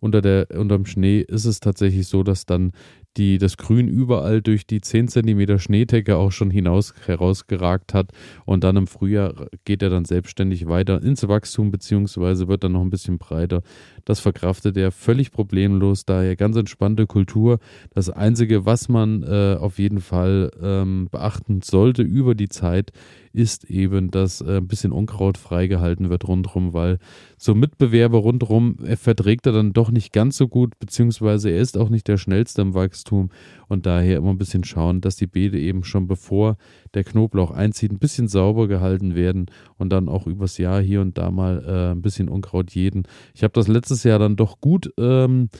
unter 0.00 0.20
der, 0.20 0.48
Schnee, 0.84 1.20
ist 1.20 1.44
es 1.44 1.60
tatsächlich 1.60 2.08
so, 2.08 2.24
dass 2.24 2.44
dann 2.44 2.72
die, 3.16 3.38
das 3.38 3.56
Grün 3.56 3.88
überall 3.88 4.42
durch 4.42 4.66
die 4.66 4.80
10 4.80 5.08
cm 5.08 5.58
Schneedecke 5.58 6.16
auch 6.16 6.32
schon 6.32 6.50
hinaus 6.50 6.94
herausgeragt 7.06 7.94
hat. 7.94 8.10
Und 8.44 8.64
dann 8.64 8.76
im 8.76 8.86
Frühjahr 8.86 9.46
geht 9.64 9.82
er 9.82 9.90
dann 9.90 10.04
selbstständig 10.04 10.66
weiter 10.66 11.02
ins 11.02 11.26
Wachstum, 11.26 11.70
beziehungsweise 11.70 12.48
wird 12.48 12.64
dann 12.64 12.72
noch 12.72 12.82
ein 12.82 12.90
bisschen 12.90 13.18
breiter. 13.18 13.62
Das 14.04 14.20
verkraftet 14.20 14.76
er 14.76 14.92
völlig 14.92 15.32
problemlos, 15.32 16.04
daher 16.04 16.36
ganz 16.36 16.56
entspannte 16.56 17.06
Kultur. 17.06 17.58
Das 17.94 18.10
Einzige, 18.10 18.66
was 18.66 18.88
man 18.88 19.22
äh, 19.22 19.56
auf 19.58 19.78
jeden 19.78 20.00
Fall 20.00 20.50
ähm, 20.62 21.08
beachten 21.10 21.60
sollte 21.62 22.02
über 22.02 22.34
die 22.34 22.48
Zeit, 22.48 22.92
ist 23.36 23.64
eben, 23.64 24.10
dass 24.10 24.40
äh, 24.40 24.56
ein 24.56 24.66
bisschen 24.66 24.92
Unkraut 24.92 25.36
freigehalten 25.36 26.08
wird 26.08 26.26
rundherum, 26.26 26.72
weil 26.72 26.98
so 27.36 27.54
Mitbewerber 27.54 28.18
rundherum 28.18 28.76
er 28.82 28.96
verträgt 28.96 29.46
er 29.46 29.52
dann 29.52 29.74
doch 29.74 29.90
nicht 29.90 30.12
ganz 30.12 30.38
so 30.38 30.48
gut, 30.48 30.78
beziehungsweise 30.78 31.50
er 31.50 31.60
ist 31.60 31.76
auch 31.76 31.90
nicht 31.90 32.08
der 32.08 32.16
schnellste 32.16 32.62
im 32.62 32.72
Wachstum 32.72 33.28
und 33.68 33.84
daher 33.84 34.16
immer 34.16 34.30
ein 34.30 34.38
bisschen 34.38 34.64
schauen, 34.64 35.02
dass 35.02 35.16
die 35.16 35.26
Beete 35.26 35.58
eben 35.58 35.84
schon 35.84 36.06
bevor 36.06 36.56
der 36.94 37.04
Knoblauch 37.04 37.50
einzieht, 37.50 37.92
ein 37.92 37.98
bisschen 37.98 38.26
sauber 38.26 38.68
gehalten 38.68 39.14
werden 39.14 39.46
und 39.76 39.90
dann 39.90 40.08
auch 40.08 40.26
übers 40.26 40.56
Jahr 40.56 40.80
hier 40.80 41.02
und 41.02 41.18
da 41.18 41.30
mal 41.30 41.62
äh, 41.66 41.92
ein 41.92 42.00
bisschen 42.00 42.30
Unkraut 42.30 42.70
jeden. 42.70 43.02
Ich 43.34 43.42
habe 43.42 43.52
das 43.52 43.68
letztes 43.68 44.02
Jahr 44.02 44.18
dann 44.18 44.36
doch 44.36 44.62
gut 44.62 44.90
ähm, 44.98 45.50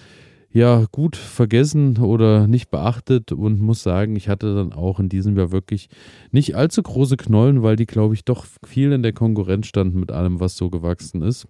ja 0.56 0.86
gut 0.90 1.16
vergessen 1.16 1.98
oder 1.98 2.46
nicht 2.46 2.70
beachtet 2.70 3.30
und 3.30 3.60
muss 3.60 3.82
sagen, 3.82 4.16
ich 4.16 4.28
hatte 4.28 4.54
dann 4.54 4.72
auch 4.72 4.98
in 4.98 5.10
diesem 5.10 5.36
Jahr 5.36 5.52
wirklich 5.52 5.88
nicht 6.30 6.56
allzu 6.56 6.82
große 6.82 7.18
Knollen, 7.18 7.62
weil 7.62 7.76
die, 7.76 7.86
glaube 7.86 8.14
ich, 8.14 8.24
doch 8.24 8.46
viel 8.64 8.92
in 8.92 9.02
der 9.02 9.12
Konkurrenz 9.12 9.66
standen 9.66 10.00
mit 10.00 10.10
allem, 10.10 10.40
was 10.40 10.56
so 10.56 10.70
gewachsen 10.70 11.20
ist. 11.20 11.46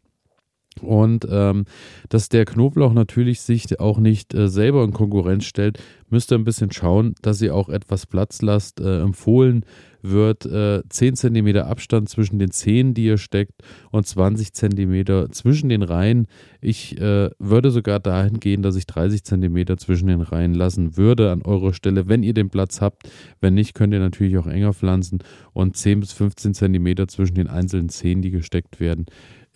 Und 0.82 1.26
ähm, 1.30 1.64
dass 2.08 2.28
der 2.28 2.44
Knoblauch 2.44 2.92
natürlich 2.92 3.40
sich 3.40 3.80
auch 3.80 3.98
nicht 3.98 4.34
äh, 4.34 4.48
selber 4.48 4.84
in 4.84 4.92
Konkurrenz 4.92 5.44
stellt, 5.44 5.78
müsst 6.10 6.32
ihr 6.32 6.38
ein 6.38 6.44
bisschen 6.44 6.72
schauen, 6.72 7.14
dass 7.22 7.42
ihr 7.42 7.54
auch 7.54 7.68
etwas 7.68 8.06
Platz 8.06 8.42
lasst. 8.42 8.80
Äh, 8.80 9.00
empfohlen 9.00 9.64
wird 10.02 10.46
äh, 10.46 10.82
10 10.88 11.16
cm 11.16 11.56
Abstand 11.58 12.08
zwischen 12.08 12.38
den 12.38 12.50
Zehen, 12.50 12.94
die 12.94 13.06
ihr 13.06 13.18
steckt, 13.18 13.62
und 13.90 14.06
20 14.06 14.52
cm 14.52 15.32
zwischen 15.32 15.68
den 15.68 15.82
Reihen. 15.82 16.26
Ich 16.60 17.00
äh, 17.00 17.30
würde 17.38 17.70
sogar 17.70 18.00
dahin 18.00 18.40
gehen, 18.40 18.62
dass 18.62 18.76
ich 18.76 18.86
30 18.86 19.24
cm 19.24 19.78
zwischen 19.78 20.08
den 20.08 20.20
Reihen 20.20 20.54
lassen 20.54 20.96
würde 20.96 21.32
an 21.32 21.42
eurer 21.42 21.72
Stelle, 21.72 22.08
wenn 22.08 22.22
ihr 22.22 22.34
den 22.34 22.50
Platz 22.50 22.80
habt. 22.80 23.10
Wenn 23.40 23.54
nicht, 23.54 23.74
könnt 23.74 23.92
ihr 23.92 24.00
natürlich 24.00 24.38
auch 24.38 24.46
enger 24.46 24.74
pflanzen 24.74 25.18
und 25.52 25.76
10 25.76 26.00
bis 26.00 26.12
15 26.12 26.54
cm 26.54 27.08
zwischen 27.08 27.34
den 27.34 27.48
einzelnen 27.48 27.88
Zehen, 27.88 28.22
die 28.22 28.30
gesteckt 28.30 28.80
werden 28.80 29.06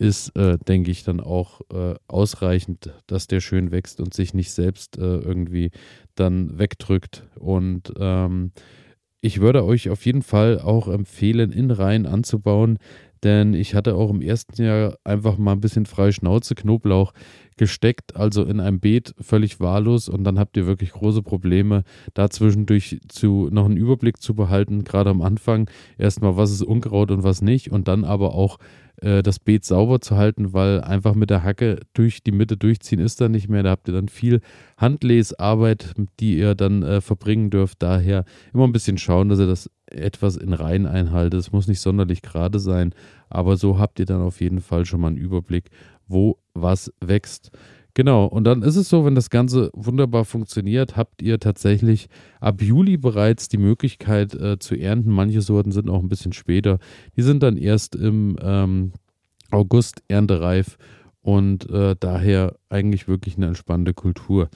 ist, 0.01 0.35
äh, 0.35 0.57
denke 0.57 0.89
ich, 0.89 1.03
dann 1.03 1.19
auch 1.19 1.61
äh, 1.71 1.93
ausreichend, 2.07 2.91
dass 3.05 3.27
der 3.27 3.39
schön 3.39 3.71
wächst 3.71 4.01
und 4.01 4.15
sich 4.15 4.33
nicht 4.33 4.51
selbst 4.51 4.97
äh, 4.97 5.01
irgendwie 5.01 5.69
dann 6.15 6.57
wegdrückt. 6.57 7.27
Und 7.39 7.93
ähm, 7.97 8.51
ich 9.21 9.39
würde 9.39 9.63
euch 9.63 9.89
auf 9.89 10.05
jeden 10.05 10.23
Fall 10.23 10.59
auch 10.59 10.87
empfehlen, 10.87 11.51
in 11.51 11.71
Reihen 11.71 12.05
anzubauen, 12.05 12.79
denn 13.23 13.53
ich 13.53 13.75
hatte 13.75 13.95
auch 13.95 14.09
im 14.09 14.21
ersten 14.21 14.63
Jahr 14.63 14.97
einfach 15.03 15.37
mal 15.37 15.51
ein 15.51 15.61
bisschen 15.61 15.85
freie 15.85 16.11
Schnauze 16.11 16.55
Knoblauch 16.55 17.13
gesteckt, 17.55 18.15
also 18.15 18.43
in 18.43 18.59
einem 18.59 18.79
Beet 18.79 19.13
völlig 19.19 19.59
wahllos. 19.59 20.09
Und 20.09 20.23
dann 20.23 20.39
habt 20.39 20.57
ihr 20.57 20.65
wirklich 20.65 20.91
große 20.91 21.21
Probleme, 21.21 21.83
da 22.15 22.31
zwischendurch 22.31 22.99
zu, 23.07 23.49
noch 23.51 23.65
einen 23.65 23.77
Überblick 23.77 24.19
zu 24.19 24.33
behalten, 24.33 24.83
gerade 24.83 25.11
am 25.11 25.21
Anfang. 25.21 25.69
Erstmal, 25.99 26.35
was 26.35 26.51
ist 26.51 26.63
Unkraut 26.63 27.11
und 27.11 27.23
was 27.23 27.43
nicht. 27.43 27.71
Und 27.71 27.87
dann 27.87 28.03
aber 28.03 28.33
auch 28.33 28.57
äh, 29.01 29.23
das 29.23 29.39
Beet 29.39 29.65
sauber 29.65 29.99
zu 29.99 30.15
halten, 30.15 30.53
weil 30.53 30.81
einfach 30.81 31.15
mit 31.15 31.29
der 31.29 31.43
Hacke 31.43 31.79
durch 31.93 32.23
die 32.23 32.31
Mitte 32.31 32.55
durchziehen 32.57 32.99
ist 32.99 33.19
da 33.19 33.29
nicht 33.29 33.49
mehr. 33.49 33.63
Da 33.63 33.71
habt 33.71 33.87
ihr 33.87 33.93
dann 33.93 34.07
viel 34.07 34.41
Handlesarbeit, 34.77 35.93
die 36.19 36.37
ihr 36.37 36.55
dann 36.55 36.83
äh, 36.83 37.01
verbringen 37.01 37.49
dürft. 37.49 37.81
Daher 37.81 38.25
immer 38.53 38.65
ein 38.65 38.71
bisschen 38.71 38.97
schauen, 38.97 39.29
dass 39.29 39.39
ihr 39.39 39.47
das 39.47 39.69
etwas 39.87 40.37
in 40.37 40.53
Reihen 40.53 40.85
einhaltet. 40.85 41.39
Es 41.39 41.51
muss 41.51 41.67
nicht 41.67 41.81
sonderlich 41.81 42.21
gerade 42.21 42.59
sein, 42.59 42.93
aber 43.29 43.57
so 43.57 43.79
habt 43.79 43.99
ihr 43.99 44.05
dann 44.05 44.21
auf 44.21 44.39
jeden 44.39 44.61
Fall 44.61 44.85
schon 44.85 45.01
mal 45.01 45.07
einen 45.07 45.17
Überblick, 45.17 45.69
wo 46.07 46.37
was 46.53 46.93
wächst. 47.01 47.51
Genau, 47.93 48.25
und 48.25 48.45
dann 48.45 48.61
ist 48.61 48.77
es 48.77 48.87
so, 48.87 49.03
wenn 49.03 49.15
das 49.15 49.29
Ganze 49.29 49.69
wunderbar 49.73 50.23
funktioniert, 50.23 50.95
habt 50.95 51.21
ihr 51.21 51.39
tatsächlich 51.39 52.07
ab 52.39 52.61
Juli 52.61 52.97
bereits 52.97 53.49
die 53.49 53.57
Möglichkeit 53.57 54.33
äh, 54.33 54.59
zu 54.59 54.75
ernten. 54.75 55.11
Manche 55.11 55.41
Sorten 55.41 55.71
sind 55.71 55.89
auch 55.89 56.01
ein 56.01 56.09
bisschen 56.09 56.31
später. 56.31 56.79
Die 57.17 57.21
sind 57.21 57.43
dann 57.43 57.57
erst 57.57 57.95
im 57.95 58.37
ähm, 58.41 58.93
August 59.51 60.03
erntereif 60.07 60.77
und 61.21 61.69
äh, 61.69 61.95
daher 61.99 62.55
eigentlich 62.69 63.07
wirklich 63.07 63.35
eine 63.37 63.47
entspannte 63.47 63.93
Kultur. 63.93 64.49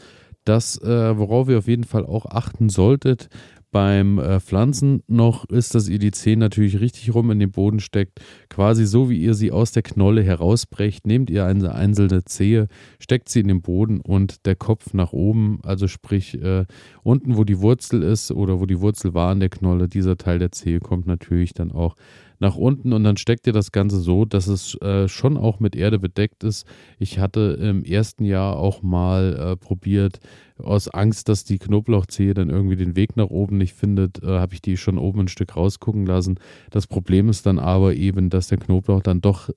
Das, 0.46 0.80
äh, 0.82 1.18
worauf 1.18 1.50
ihr 1.50 1.58
auf 1.58 1.68
jeden 1.68 1.84
Fall 1.84 2.06
auch 2.06 2.28
achten 2.28 2.70
solltet, 2.70 3.30
beim 3.76 4.20
äh, 4.20 4.40
Pflanzen 4.40 5.04
noch 5.10 5.44
ist, 5.50 5.76
dass 5.76 5.90
ihr 5.90 6.00
die 6.00 6.12
Zehen 6.12 6.40
natürlich 6.40 6.80
richtig 6.80 7.14
rum 7.14 7.30
in 7.30 7.40
den 7.40 7.52
Boden 7.52 7.82
steckt. 7.82 8.22
Quasi 8.48 8.86
so, 8.86 9.10
wie 9.10 9.22
ihr 9.22 9.34
sie 9.34 9.52
aus 9.52 9.74
der 9.74 9.84
Knolle 9.84 10.24
herausbrecht, 10.24 11.06
nehmt 11.06 11.30
ihr 11.30 11.46
eine 11.46 11.76
einzelne 11.76 12.24
Zehe, 12.24 12.70
steckt 13.00 13.28
sie 13.28 13.42
in 13.42 13.50
den 13.50 13.62
Boden 13.62 14.00
und 14.00 14.46
der 14.46 14.56
Kopf 14.56 14.94
nach 14.94 15.12
oben, 15.12 15.60
also 15.64 15.90
sprich 15.90 16.42
äh, 16.42 16.64
unten, 17.04 17.36
wo 17.36 17.44
die 17.44 17.60
Wurzel 17.60 18.02
ist 18.02 18.32
oder 18.32 18.62
wo 18.62 18.66
die 18.66 18.80
Wurzel 18.80 19.14
war 19.14 19.32
an 19.32 19.42
der 19.42 19.50
Knolle, 19.50 19.90
dieser 19.90 20.16
Teil 20.16 20.40
der 20.40 20.54
Zehe 20.54 20.80
kommt 20.80 21.06
natürlich 21.06 21.54
dann 21.54 21.74
auch 21.74 21.98
nach 22.40 22.56
unten 22.56 22.94
und 22.94 23.04
dann 23.04 23.18
steckt 23.18 23.48
ihr 23.48 23.54
das 23.54 23.72
Ganze 23.72 24.00
so, 24.00 24.26
dass 24.26 24.48
es 24.48 24.76
äh, 24.82 25.08
schon 25.08 25.38
auch 25.38 25.60
mit 25.60 25.76
Erde 25.76 26.00
bedeckt 26.00 26.44
ist. 26.44 26.66
Ich 27.00 27.20
hatte 27.20 27.58
im 27.62 27.84
ersten 27.84 28.26
Jahr 28.26 28.58
auch 28.58 28.82
mal 28.82 29.36
äh, 29.36 29.56
probiert, 29.56 30.20
aus 30.58 30.88
Angst, 30.88 31.28
dass 31.28 31.44
die 31.44 31.60
Knoblauchzehe 31.60 32.34
dann 32.34 32.50
irgendwie 32.50 32.78
den 32.78 32.96
Weg 32.96 33.18
nach 33.18 33.30
oben 33.30 33.58
nicht 33.58 33.74
findet, 33.74 34.24
äh, 34.24 34.28
habe 34.28 34.54
ich 34.54 34.62
die 34.62 34.78
schon 34.78 34.98
oben 34.98 35.22
ein 35.22 35.28
Stück 35.28 35.56
rausgucken 35.56 36.06
lassen. 36.06 36.40
Das 36.72 36.88
Problem 36.88 37.30
ist 37.30 37.46
dann 37.46 37.60
aber 37.60 37.94
eben, 37.96 38.30
dass 38.30 38.48
der 38.48 38.58
Knoblauch 38.58 39.02
dann 39.02 39.22
doch 39.22 39.50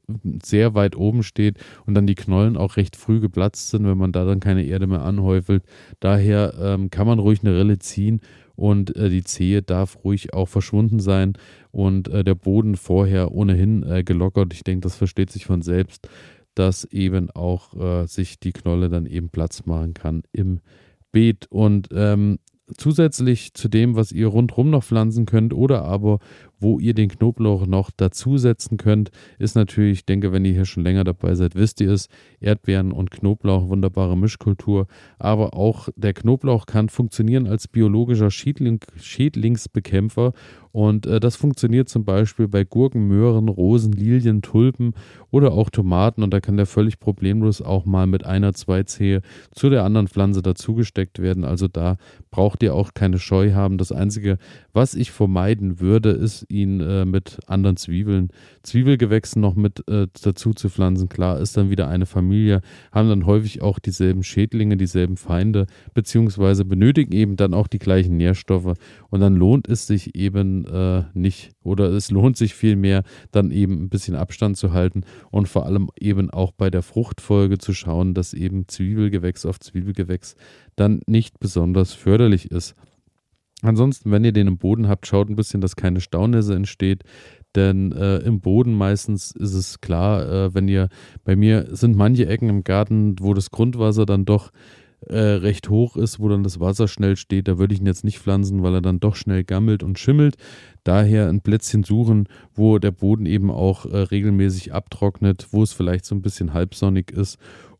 sehr 0.42 0.74
weit 0.74 0.96
oben 0.96 1.22
steht 1.22 1.58
und 1.86 1.94
dann 1.94 2.06
die 2.06 2.16
Knollen 2.16 2.56
auch 2.56 2.76
recht 2.76 2.96
früh 2.96 3.20
geplatzt 3.20 3.70
sind, 3.70 3.86
wenn 3.86 3.98
man 3.98 4.12
da 4.12 4.24
dann 4.24 4.40
keine 4.40 4.64
Erde 4.64 4.86
mehr 4.86 5.02
anhäufelt. 5.02 5.62
Daher 6.00 6.54
ähm, 6.60 6.90
kann 6.90 7.06
man 7.06 7.20
ruhig 7.20 7.40
eine 7.42 7.56
Rille 7.56 7.78
ziehen 7.78 8.20
und 8.58 8.96
äh, 8.96 9.08
die 9.08 9.22
Zehe 9.22 9.62
darf 9.62 10.04
ruhig 10.04 10.34
auch 10.34 10.48
verschwunden 10.48 10.98
sein 10.98 11.34
und 11.70 12.08
äh, 12.08 12.24
der 12.24 12.34
Boden 12.34 12.74
vorher 12.76 13.30
ohnehin 13.30 13.84
äh, 13.84 14.02
gelockert. 14.02 14.52
Ich 14.52 14.64
denke, 14.64 14.80
das 14.80 14.96
versteht 14.96 15.30
sich 15.30 15.46
von 15.46 15.62
selbst, 15.62 16.08
dass 16.54 16.84
eben 16.84 17.30
auch 17.30 17.74
äh, 17.74 18.06
sich 18.06 18.40
die 18.40 18.52
Knolle 18.52 18.88
dann 18.88 19.06
eben 19.06 19.30
Platz 19.30 19.64
machen 19.64 19.94
kann 19.94 20.22
im 20.32 20.58
Beet. 21.12 21.46
Und 21.50 21.88
ähm, 21.92 22.40
zusätzlich 22.76 23.54
zu 23.54 23.68
dem, 23.68 23.94
was 23.94 24.10
ihr 24.10 24.26
rundherum 24.26 24.70
noch 24.70 24.82
pflanzen 24.82 25.24
könnt 25.24 25.54
oder 25.54 25.84
aber 25.84 26.18
wo 26.60 26.78
ihr 26.78 26.94
den 26.94 27.08
Knoblauch 27.08 27.66
noch 27.66 27.90
dazusetzen 27.90 28.76
könnt, 28.76 29.10
ist 29.38 29.54
natürlich, 29.54 29.98
ich 29.98 30.06
denke, 30.06 30.32
wenn 30.32 30.44
ihr 30.44 30.52
hier 30.52 30.64
schon 30.64 30.82
länger 30.82 31.04
dabei 31.04 31.34
seid, 31.34 31.54
wisst 31.54 31.80
ihr 31.80 31.90
es, 31.90 32.08
Erdbeeren 32.40 32.92
und 32.92 33.10
Knoblauch, 33.10 33.68
wunderbare 33.68 34.16
Mischkultur. 34.16 34.86
Aber 35.18 35.54
auch 35.54 35.88
der 35.96 36.14
Knoblauch 36.14 36.66
kann 36.66 36.88
funktionieren 36.88 37.46
als 37.46 37.68
biologischer 37.68 38.30
Schädling, 38.30 38.80
Schädlingsbekämpfer. 38.96 40.32
Und 40.72 41.06
äh, 41.06 41.18
das 41.18 41.36
funktioniert 41.36 41.88
zum 41.88 42.04
Beispiel 42.04 42.46
bei 42.46 42.64
Gurken, 42.64 43.08
Möhren, 43.08 43.48
Rosen, 43.48 43.92
Lilien, 43.92 44.42
Tulpen 44.42 44.92
oder 45.30 45.52
auch 45.52 45.70
Tomaten. 45.70 46.22
Und 46.22 46.32
da 46.32 46.40
kann 46.40 46.56
der 46.56 46.66
völlig 46.66 47.00
problemlos 47.00 47.62
auch 47.62 47.84
mal 47.84 48.06
mit 48.06 48.24
einer, 48.24 48.52
zwei 48.54 48.82
Zehe 48.82 49.22
zu 49.52 49.70
der 49.70 49.84
anderen 49.84 50.08
Pflanze 50.08 50.42
dazugesteckt 50.42 51.20
werden. 51.20 51.44
Also 51.44 51.68
da 51.68 51.96
braucht 52.30 52.62
ihr 52.62 52.74
auch 52.74 52.94
keine 52.94 53.18
Scheu 53.18 53.52
haben. 53.52 53.78
Das 53.78 53.92
Einzige, 53.92 54.38
was 54.72 54.94
ich 54.94 55.10
vermeiden 55.10 55.80
würde, 55.80 56.10
ist 56.10 56.46
ihn 56.48 56.80
äh, 56.80 57.04
mit 57.04 57.38
anderen 57.46 57.76
Zwiebeln, 57.76 58.30
Zwiebelgewächsen 58.62 59.40
noch 59.40 59.54
mit 59.54 59.86
äh, 59.88 60.06
dazu 60.22 60.52
zu 60.52 60.68
pflanzen. 60.68 61.08
Klar, 61.08 61.40
ist 61.40 61.56
dann 61.56 61.70
wieder 61.70 61.88
eine 61.88 62.06
Familie, 62.06 62.60
haben 62.92 63.08
dann 63.08 63.26
häufig 63.26 63.62
auch 63.62 63.78
dieselben 63.78 64.22
Schädlinge, 64.22 64.76
dieselben 64.76 65.16
Feinde, 65.16 65.66
beziehungsweise 65.94 66.64
benötigen 66.64 67.12
eben 67.12 67.36
dann 67.36 67.54
auch 67.54 67.68
die 67.68 67.78
gleichen 67.78 68.16
Nährstoffe. 68.16 68.74
Und 69.10 69.20
dann 69.20 69.36
lohnt 69.36 69.68
es 69.68 69.86
sich 69.86 70.14
eben 70.14 70.64
äh, 70.66 71.04
nicht 71.14 71.52
oder 71.62 71.90
es 71.90 72.10
lohnt 72.10 72.36
sich 72.36 72.54
vielmehr, 72.54 73.02
dann 73.30 73.50
eben 73.50 73.84
ein 73.84 73.88
bisschen 73.88 74.14
Abstand 74.14 74.56
zu 74.56 74.72
halten 74.72 75.02
und 75.30 75.48
vor 75.48 75.66
allem 75.66 75.90
eben 75.98 76.30
auch 76.30 76.52
bei 76.52 76.70
der 76.70 76.82
Fruchtfolge 76.82 77.58
zu 77.58 77.72
schauen, 77.72 78.14
dass 78.14 78.34
eben 78.34 78.68
Zwiebelgewächs 78.68 79.46
auf 79.46 79.60
Zwiebelgewächs 79.60 80.34
dann 80.76 81.00
nicht 81.06 81.38
besonders 81.40 81.92
förderlich 81.92 82.50
ist. 82.50 82.74
Ansonsten, 83.62 84.10
wenn 84.12 84.24
ihr 84.24 84.32
den 84.32 84.46
im 84.46 84.58
Boden 84.58 84.88
habt, 84.88 85.06
schaut 85.06 85.28
ein 85.28 85.36
bisschen, 85.36 85.60
dass 85.60 85.74
keine 85.74 86.00
Staunässe 86.00 86.54
entsteht. 86.54 87.02
Denn 87.56 87.92
äh, 87.92 88.18
im 88.18 88.40
Boden 88.40 88.74
meistens 88.74 89.32
ist 89.32 89.54
es 89.54 89.80
klar, 89.80 90.30
äh, 90.30 90.54
wenn 90.54 90.68
ihr, 90.68 90.88
bei 91.24 91.34
mir 91.34 91.66
sind 91.74 91.96
manche 91.96 92.26
Ecken 92.26 92.48
im 92.50 92.62
Garten, 92.62 93.16
wo 93.20 93.34
das 93.34 93.50
Grundwasser 93.50 94.06
dann 94.06 94.24
doch 94.24 94.52
äh, 95.06 95.18
recht 95.18 95.70
hoch 95.70 95.96
ist, 95.96 96.20
wo 96.20 96.28
dann 96.28 96.42
das 96.42 96.60
Wasser 96.60 96.88
schnell 96.88 97.16
steht, 97.16 97.48
da 97.48 97.58
würde 97.58 97.72
ich 97.72 97.80
ihn 97.80 97.86
jetzt 97.86 98.04
nicht 98.04 98.18
pflanzen, 98.18 98.62
weil 98.62 98.74
er 98.74 98.80
dann 98.80 99.00
doch 99.00 99.16
schnell 99.16 99.44
gammelt 99.44 99.82
und 99.82 99.98
schimmelt. 99.98 100.36
Daher 100.84 101.28
ein 101.28 101.40
Plätzchen 101.40 101.84
suchen, 101.84 102.28
wo 102.54 102.78
der 102.78 102.90
Boden 102.90 103.26
eben 103.26 103.50
auch 103.50 103.86
äh, 103.86 103.96
regelmäßig 103.96 104.72
abtrocknet, 104.72 105.48
wo 105.50 105.62
es 105.62 105.72
vielleicht 105.72 106.04
so 106.04 106.14
ein 106.14 106.22
bisschen 106.22 106.52
halbsonnig 106.52 107.10
ist 107.10 107.38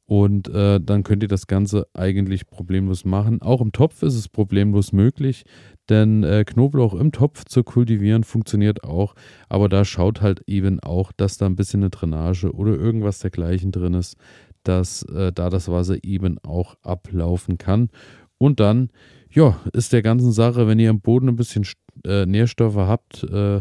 Und 0.08 0.48
äh, 0.48 0.80
dann 0.80 1.02
könnt 1.02 1.22
ihr 1.22 1.28
das 1.28 1.46
Ganze 1.48 1.86
eigentlich 1.92 2.46
problemlos 2.46 3.04
machen. 3.04 3.42
Auch 3.42 3.60
im 3.60 3.72
Topf 3.72 4.02
ist 4.02 4.14
es 4.14 4.26
problemlos 4.26 4.94
möglich, 4.94 5.44
denn 5.90 6.24
äh, 6.24 6.44
Knoblauch 6.46 6.94
im 6.94 7.12
Topf 7.12 7.44
zu 7.44 7.62
kultivieren 7.62 8.24
funktioniert 8.24 8.84
auch. 8.84 9.14
Aber 9.50 9.68
da 9.68 9.84
schaut 9.84 10.22
halt 10.22 10.40
eben 10.46 10.80
auch, 10.80 11.12
dass 11.12 11.36
da 11.36 11.44
ein 11.44 11.56
bisschen 11.56 11.82
eine 11.82 11.90
Drainage 11.90 12.50
oder 12.54 12.74
irgendwas 12.74 13.18
dergleichen 13.18 13.70
drin 13.70 13.92
ist, 13.92 14.16
dass 14.62 15.02
äh, 15.02 15.30
da 15.30 15.50
das 15.50 15.68
Wasser 15.68 16.02
eben 16.02 16.38
auch 16.38 16.76
ablaufen 16.82 17.58
kann. 17.58 17.90
Und 18.38 18.60
dann, 18.60 18.88
ja, 19.28 19.60
ist 19.74 19.92
der 19.92 20.00
ganzen 20.00 20.32
Sache, 20.32 20.66
wenn 20.66 20.78
ihr 20.78 20.88
am 20.88 21.02
Boden 21.02 21.28
ein 21.28 21.36
bisschen 21.36 21.66
äh, 22.06 22.24
Nährstoffe 22.24 22.76
habt, 22.76 23.24
äh, 23.24 23.60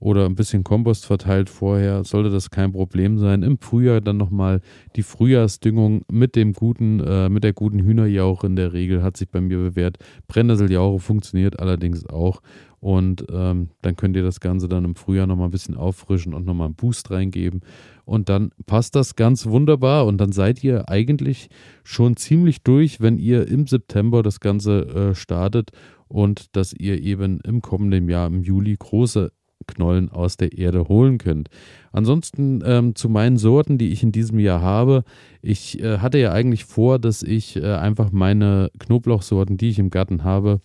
oder 0.00 0.26
ein 0.26 0.34
bisschen 0.34 0.64
Kompost 0.64 1.06
verteilt 1.06 1.50
vorher, 1.50 2.04
sollte 2.04 2.30
das 2.30 2.50
kein 2.50 2.72
Problem 2.72 3.18
sein. 3.18 3.42
Im 3.42 3.58
Frühjahr 3.58 4.00
dann 4.00 4.16
nochmal 4.16 4.60
die 4.96 5.02
Frühjahrsdüngung 5.02 6.02
mit 6.10 6.36
dem 6.36 6.52
guten, 6.52 7.00
äh, 7.00 7.28
mit 7.28 7.44
der 7.44 7.52
guten 7.52 7.80
Hühnerjauche 7.80 8.46
in 8.46 8.56
der 8.56 8.72
Regel 8.72 9.02
hat 9.02 9.16
sich 9.16 9.28
bei 9.28 9.40
mir 9.40 9.58
bewährt. 9.58 9.98
Brennnesseljauche 10.28 11.00
funktioniert 11.00 11.58
allerdings 11.58 12.06
auch. 12.06 12.40
Und 12.80 13.26
ähm, 13.32 13.70
dann 13.82 13.96
könnt 13.96 14.14
ihr 14.14 14.22
das 14.22 14.38
Ganze 14.38 14.68
dann 14.68 14.84
im 14.84 14.94
Frühjahr 14.94 15.26
nochmal 15.26 15.48
ein 15.48 15.52
bisschen 15.52 15.76
auffrischen 15.76 16.32
und 16.32 16.46
nochmal 16.46 16.66
einen 16.66 16.76
Boost 16.76 17.10
reingeben. 17.10 17.62
Und 18.04 18.28
dann 18.28 18.50
passt 18.66 18.94
das 18.94 19.16
ganz 19.16 19.46
wunderbar. 19.46 20.06
Und 20.06 20.18
dann 20.18 20.30
seid 20.30 20.62
ihr 20.62 20.88
eigentlich 20.88 21.48
schon 21.82 22.16
ziemlich 22.16 22.62
durch, 22.62 23.00
wenn 23.00 23.18
ihr 23.18 23.48
im 23.48 23.66
September 23.66 24.22
das 24.22 24.38
Ganze 24.38 24.82
äh, 25.10 25.14
startet 25.16 25.72
und 26.06 26.56
dass 26.56 26.72
ihr 26.72 27.02
eben 27.02 27.40
im 27.40 27.62
kommenden 27.62 28.08
Jahr 28.08 28.28
im 28.28 28.42
Juli 28.42 28.76
große 28.78 29.32
Knollen 29.68 30.10
aus 30.10 30.36
der 30.36 30.58
Erde 30.58 30.88
holen 30.88 31.18
könnt. 31.18 31.48
Ansonsten 31.92 32.62
ähm, 32.64 32.94
zu 32.96 33.08
meinen 33.08 33.36
Sorten, 33.36 33.78
die 33.78 33.92
ich 33.92 34.02
in 34.02 34.12
diesem 34.12 34.38
Jahr 34.40 34.60
habe. 34.60 35.04
Ich 35.40 35.80
äh, 35.80 35.98
hatte 35.98 36.18
ja 36.18 36.32
eigentlich 36.32 36.64
vor, 36.64 36.98
dass 36.98 37.22
ich 37.22 37.56
äh, 37.56 37.74
einfach 37.74 38.10
meine 38.10 38.70
Knoblauchsorten, 38.80 39.56
die 39.56 39.70
ich 39.70 39.78
im 39.78 39.90
Garten 39.90 40.24
habe, 40.24 40.60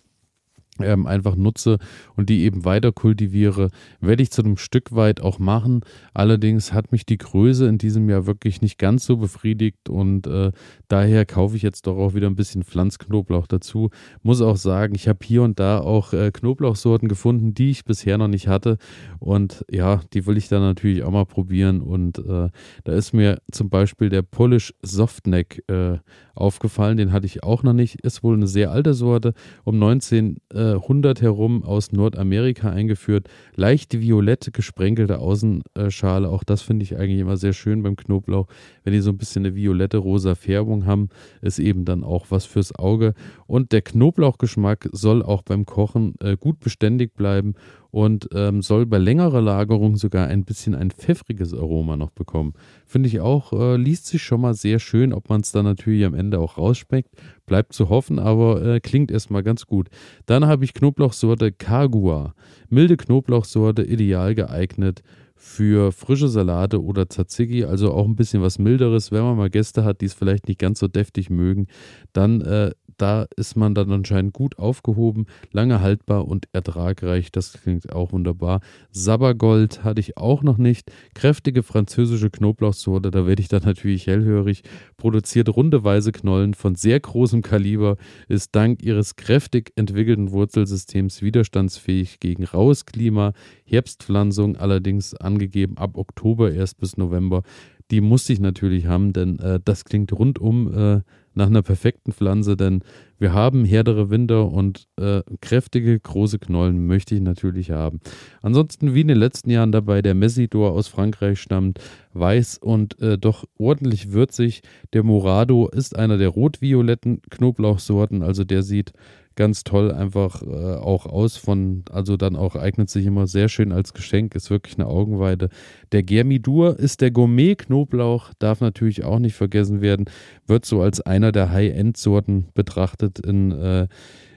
ähm, 0.80 1.06
einfach 1.06 1.36
nutze 1.36 1.78
und 2.16 2.28
die 2.28 2.42
eben 2.42 2.64
weiter 2.64 2.92
kultiviere, 2.92 3.70
werde 4.00 4.22
ich 4.22 4.30
zu 4.30 4.42
einem 4.42 4.56
Stück 4.56 4.94
weit 4.94 5.20
auch 5.20 5.38
machen. 5.38 5.80
Allerdings 6.12 6.72
hat 6.72 6.92
mich 6.92 7.06
die 7.06 7.18
Größe 7.18 7.66
in 7.66 7.78
diesem 7.78 8.08
Jahr 8.08 8.26
wirklich 8.26 8.60
nicht 8.60 8.78
ganz 8.78 9.06
so 9.06 9.16
befriedigt 9.16 9.88
und 9.88 10.26
äh, 10.26 10.52
daher 10.88 11.26
kaufe 11.26 11.56
ich 11.56 11.62
jetzt 11.62 11.86
doch 11.86 11.96
auch 11.96 12.14
wieder 12.14 12.26
ein 12.26 12.36
bisschen 12.36 12.64
Pflanzknoblauch 12.64 13.46
dazu. 13.46 13.90
Muss 14.22 14.40
auch 14.40 14.56
sagen, 14.56 14.94
ich 14.94 15.08
habe 15.08 15.20
hier 15.22 15.42
und 15.42 15.60
da 15.60 15.78
auch 15.78 16.12
äh, 16.12 16.30
Knoblauchsorten 16.32 17.08
gefunden, 17.08 17.54
die 17.54 17.70
ich 17.70 17.84
bisher 17.84 18.18
noch 18.18 18.28
nicht 18.28 18.48
hatte 18.48 18.78
und 19.20 19.64
ja, 19.70 20.00
die 20.12 20.26
will 20.26 20.36
ich 20.36 20.48
dann 20.48 20.62
natürlich 20.62 21.02
auch 21.02 21.10
mal 21.10 21.26
probieren 21.26 21.80
und 21.80 22.18
äh, 22.18 22.48
da 22.84 22.92
ist 22.92 23.12
mir 23.12 23.40
zum 23.50 23.70
Beispiel 23.70 24.08
der 24.08 24.22
Polish 24.22 24.74
Softneck 24.82 25.62
äh, 25.68 25.98
aufgefallen, 26.34 26.96
den 26.96 27.12
hatte 27.12 27.26
ich 27.26 27.42
auch 27.42 27.62
noch 27.62 27.72
nicht. 27.72 28.00
Ist 28.02 28.22
wohl 28.22 28.34
eine 28.34 28.46
sehr 28.46 28.70
alte 28.70 28.94
Sorte, 28.94 29.34
um 29.64 29.78
19 29.78 30.38
100 30.54 31.22
herum 31.22 31.62
aus 31.64 31.92
Nordamerika 31.92 32.70
eingeführt. 32.70 33.28
Leichte 33.56 34.00
violette 34.00 34.50
gesprenkelte 34.50 35.18
Außenschale. 35.18 36.28
Auch 36.28 36.44
das 36.44 36.62
finde 36.62 36.84
ich 36.84 36.96
eigentlich 36.96 37.20
immer 37.20 37.36
sehr 37.36 37.52
schön 37.52 37.82
beim 37.82 37.96
Knoblauch. 37.96 38.46
Wenn 38.82 38.92
die 38.92 39.00
so 39.00 39.10
ein 39.10 39.18
bisschen 39.18 39.44
eine 39.44 39.54
violette 39.54 39.98
rosa 39.98 40.34
Färbung 40.34 40.86
haben, 40.86 41.08
ist 41.40 41.58
eben 41.58 41.84
dann 41.84 42.04
auch 42.04 42.26
was 42.30 42.44
fürs 42.44 42.74
Auge. 42.74 43.14
Und 43.46 43.72
der 43.72 43.82
Knoblauchgeschmack 43.82 44.88
soll 44.92 45.22
auch 45.22 45.42
beim 45.42 45.66
Kochen 45.66 46.14
äh, 46.20 46.36
gut 46.36 46.60
beständig 46.60 47.14
bleiben 47.14 47.54
und 47.94 48.28
ähm, 48.34 48.60
soll 48.60 48.86
bei 48.86 48.98
längerer 48.98 49.40
Lagerung 49.40 49.96
sogar 49.96 50.26
ein 50.26 50.44
bisschen 50.44 50.74
ein 50.74 50.90
pfeffriges 50.90 51.54
Aroma 51.54 51.96
noch 51.96 52.10
bekommen. 52.10 52.54
Finde 52.86 53.06
ich 53.06 53.20
auch, 53.20 53.52
äh, 53.52 53.76
liest 53.76 54.06
sich 54.06 54.20
schon 54.20 54.40
mal 54.40 54.54
sehr 54.54 54.80
schön, 54.80 55.12
ob 55.12 55.28
man 55.28 55.42
es 55.42 55.52
dann 55.52 55.64
natürlich 55.64 56.04
am 56.04 56.12
Ende 56.12 56.40
auch 56.40 56.58
rausschmeckt, 56.58 57.10
bleibt 57.46 57.72
zu 57.72 57.90
hoffen, 57.90 58.18
aber 58.18 58.60
äh, 58.66 58.80
klingt 58.80 59.12
erstmal 59.12 59.44
ganz 59.44 59.66
gut. 59.66 59.90
Dann 60.26 60.44
habe 60.44 60.64
ich 60.64 60.74
Knoblauchsorte 60.74 61.52
Kagua, 61.52 62.34
milde 62.68 62.96
Knoblauchsorte, 62.96 63.84
ideal 63.84 64.34
geeignet 64.34 65.04
für 65.36 65.92
frische 65.92 66.28
Salate 66.28 66.82
oder 66.82 67.08
Tzatziki, 67.08 67.64
also 67.64 67.92
auch 67.92 68.06
ein 68.06 68.16
bisschen 68.16 68.42
was 68.42 68.58
milderes. 68.58 69.12
Wenn 69.12 69.22
man 69.22 69.36
mal 69.36 69.50
Gäste 69.50 69.84
hat, 69.84 70.00
die 70.00 70.06
es 70.06 70.14
vielleicht 70.14 70.48
nicht 70.48 70.58
ganz 70.58 70.80
so 70.80 70.88
deftig 70.88 71.30
mögen, 71.30 71.68
dann 72.12 72.40
äh, 72.40 72.72
da 72.96 73.26
ist 73.36 73.56
man 73.56 73.74
dann 73.74 73.90
anscheinend 73.90 74.32
gut 74.32 74.58
aufgehoben, 74.58 75.26
lange 75.52 75.80
haltbar 75.80 76.26
und 76.26 76.48
ertragreich. 76.52 77.32
Das 77.32 77.52
klingt 77.52 77.92
auch 77.92 78.12
wunderbar. 78.12 78.60
Sabagold 78.90 79.84
hatte 79.84 80.00
ich 80.00 80.16
auch 80.16 80.42
noch 80.42 80.58
nicht. 80.58 80.90
Kräftige 81.14 81.62
französische 81.62 82.30
Knoblauchsorte, 82.30 83.10
da 83.10 83.26
werde 83.26 83.42
ich 83.42 83.48
dann 83.48 83.62
natürlich 83.64 84.06
hellhörig. 84.06 84.62
Produziert 84.96 85.48
rundeweise 85.48 86.12
Knollen 86.12 86.54
von 86.54 86.74
sehr 86.74 87.00
großem 87.00 87.42
Kaliber, 87.42 87.96
ist 88.28 88.54
dank 88.54 88.82
ihres 88.82 89.16
kräftig 89.16 89.72
entwickelten 89.76 90.30
Wurzelsystems 90.32 91.22
widerstandsfähig 91.22 92.20
gegen 92.20 92.44
raues 92.44 92.86
Klima. 92.86 93.32
Herbstpflanzung 93.64 94.56
allerdings 94.56 95.14
angegeben 95.14 95.78
ab 95.78 95.96
Oktober 95.96 96.52
erst 96.52 96.78
bis 96.78 96.96
November. 96.96 97.42
Die 97.90 98.00
musste 98.00 98.32
ich 98.32 98.40
natürlich 98.40 98.86
haben, 98.86 99.12
denn 99.12 99.38
äh, 99.38 99.60
das 99.62 99.84
klingt 99.84 100.12
rundum 100.12 100.72
äh, 100.72 101.00
nach 101.34 101.46
einer 101.46 101.62
perfekten 101.62 102.12
Pflanze, 102.12 102.56
denn 102.56 102.82
wir 103.18 103.32
haben 103.32 103.64
härtere 103.64 104.08
Winter 104.08 104.50
und 104.50 104.86
äh, 104.96 105.22
kräftige, 105.40 105.98
große 105.98 106.38
Knollen 106.38 106.86
möchte 106.86 107.14
ich 107.14 107.20
natürlich 107.20 107.70
haben. 107.70 108.00
Ansonsten, 108.40 108.94
wie 108.94 109.00
in 109.02 109.08
den 109.08 109.18
letzten 109.18 109.50
Jahren 109.50 109.72
dabei, 109.72 110.00
der 110.00 110.14
Messidor 110.14 110.72
aus 110.72 110.88
Frankreich 110.88 111.40
stammt, 111.40 111.80
weiß 112.12 112.58
und 112.58 113.00
äh, 113.00 113.18
doch 113.18 113.44
ordentlich 113.58 114.12
würzig. 114.12 114.62
Der 114.92 115.02
Morado 115.02 115.68
ist 115.68 115.96
einer 115.96 116.16
der 116.16 116.28
rot-violetten 116.28 117.20
Knoblauchsorten, 117.30 118.22
also 118.22 118.44
der 118.44 118.62
sieht 118.62 118.92
ganz 119.36 119.64
toll 119.64 119.92
einfach 119.92 120.42
äh, 120.42 120.76
auch 120.76 121.06
aus 121.06 121.36
von, 121.36 121.84
also 121.90 122.16
dann 122.16 122.36
auch 122.36 122.56
eignet 122.56 122.90
sich 122.90 123.06
immer 123.06 123.26
sehr 123.26 123.48
schön 123.48 123.72
als 123.72 123.92
Geschenk, 123.92 124.34
ist 124.34 124.50
wirklich 124.50 124.78
eine 124.78 124.86
Augenweide. 124.86 125.48
Der 125.92 126.02
Germidur 126.02 126.78
ist 126.78 127.00
der 127.00 127.10
Gourmet-Knoblauch, 127.10 128.32
darf 128.38 128.60
natürlich 128.60 129.04
auch 129.04 129.18
nicht 129.18 129.34
vergessen 129.34 129.80
werden, 129.80 130.06
wird 130.46 130.64
so 130.64 130.80
als 130.80 131.00
einer 131.00 131.32
der 131.32 131.50
High-End-Sorten 131.50 132.46
betrachtet 132.54 133.18
in, 133.18 133.52
äh, 133.52 133.88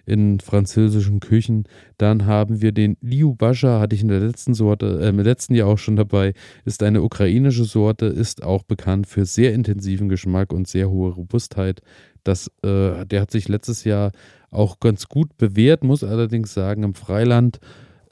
in 0.08 0.40
französischen 0.40 1.20
Küchen. 1.20 1.66
Dann 1.98 2.26
haben 2.26 2.62
wir 2.62 2.72
den 2.72 2.98
Liu 3.02 3.36
Bascha, 3.36 3.80
hatte 3.80 3.96
ich 3.96 4.02
in 4.02 4.08
der 4.08 4.22
letzten 4.22 4.54
Sorte, 4.54 5.00
äh, 5.02 5.10
im 5.10 5.20
letzten 5.20 5.54
Jahr 5.54 5.68
auch 5.68 5.78
schon 5.78 5.98
dabei, 5.98 6.34
ist 6.66 6.82
eine 6.82 7.04
ukrainische 7.04 7.66
Sorte, 7.66 8.06
ist 8.08 8.42
auch 8.42 8.64
bekannt 8.64 9.06
für 9.06 9.26
sehr 9.26 9.54
intensiven 9.54 10.10
Geschmack 10.10 10.54
und 10.54 10.68
sehr 10.68 10.90
hohe 10.90 11.12
Robustheit. 11.12 11.82
Das, 12.28 12.48
äh, 12.64 13.06
der 13.06 13.22
hat 13.22 13.32
sich 13.32 13.48
letztes 13.48 13.84
Jahr 13.84 14.12
auch 14.52 14.80
ganz 14.80 15.08
gut 15.08 15.38
bewährt, 15.38 15.84
muss 15.84 16.04
allerdings 16.04 16.54
sagen, 16.54 16.84
im 16.84 16.94
Freiland 16.94 17.60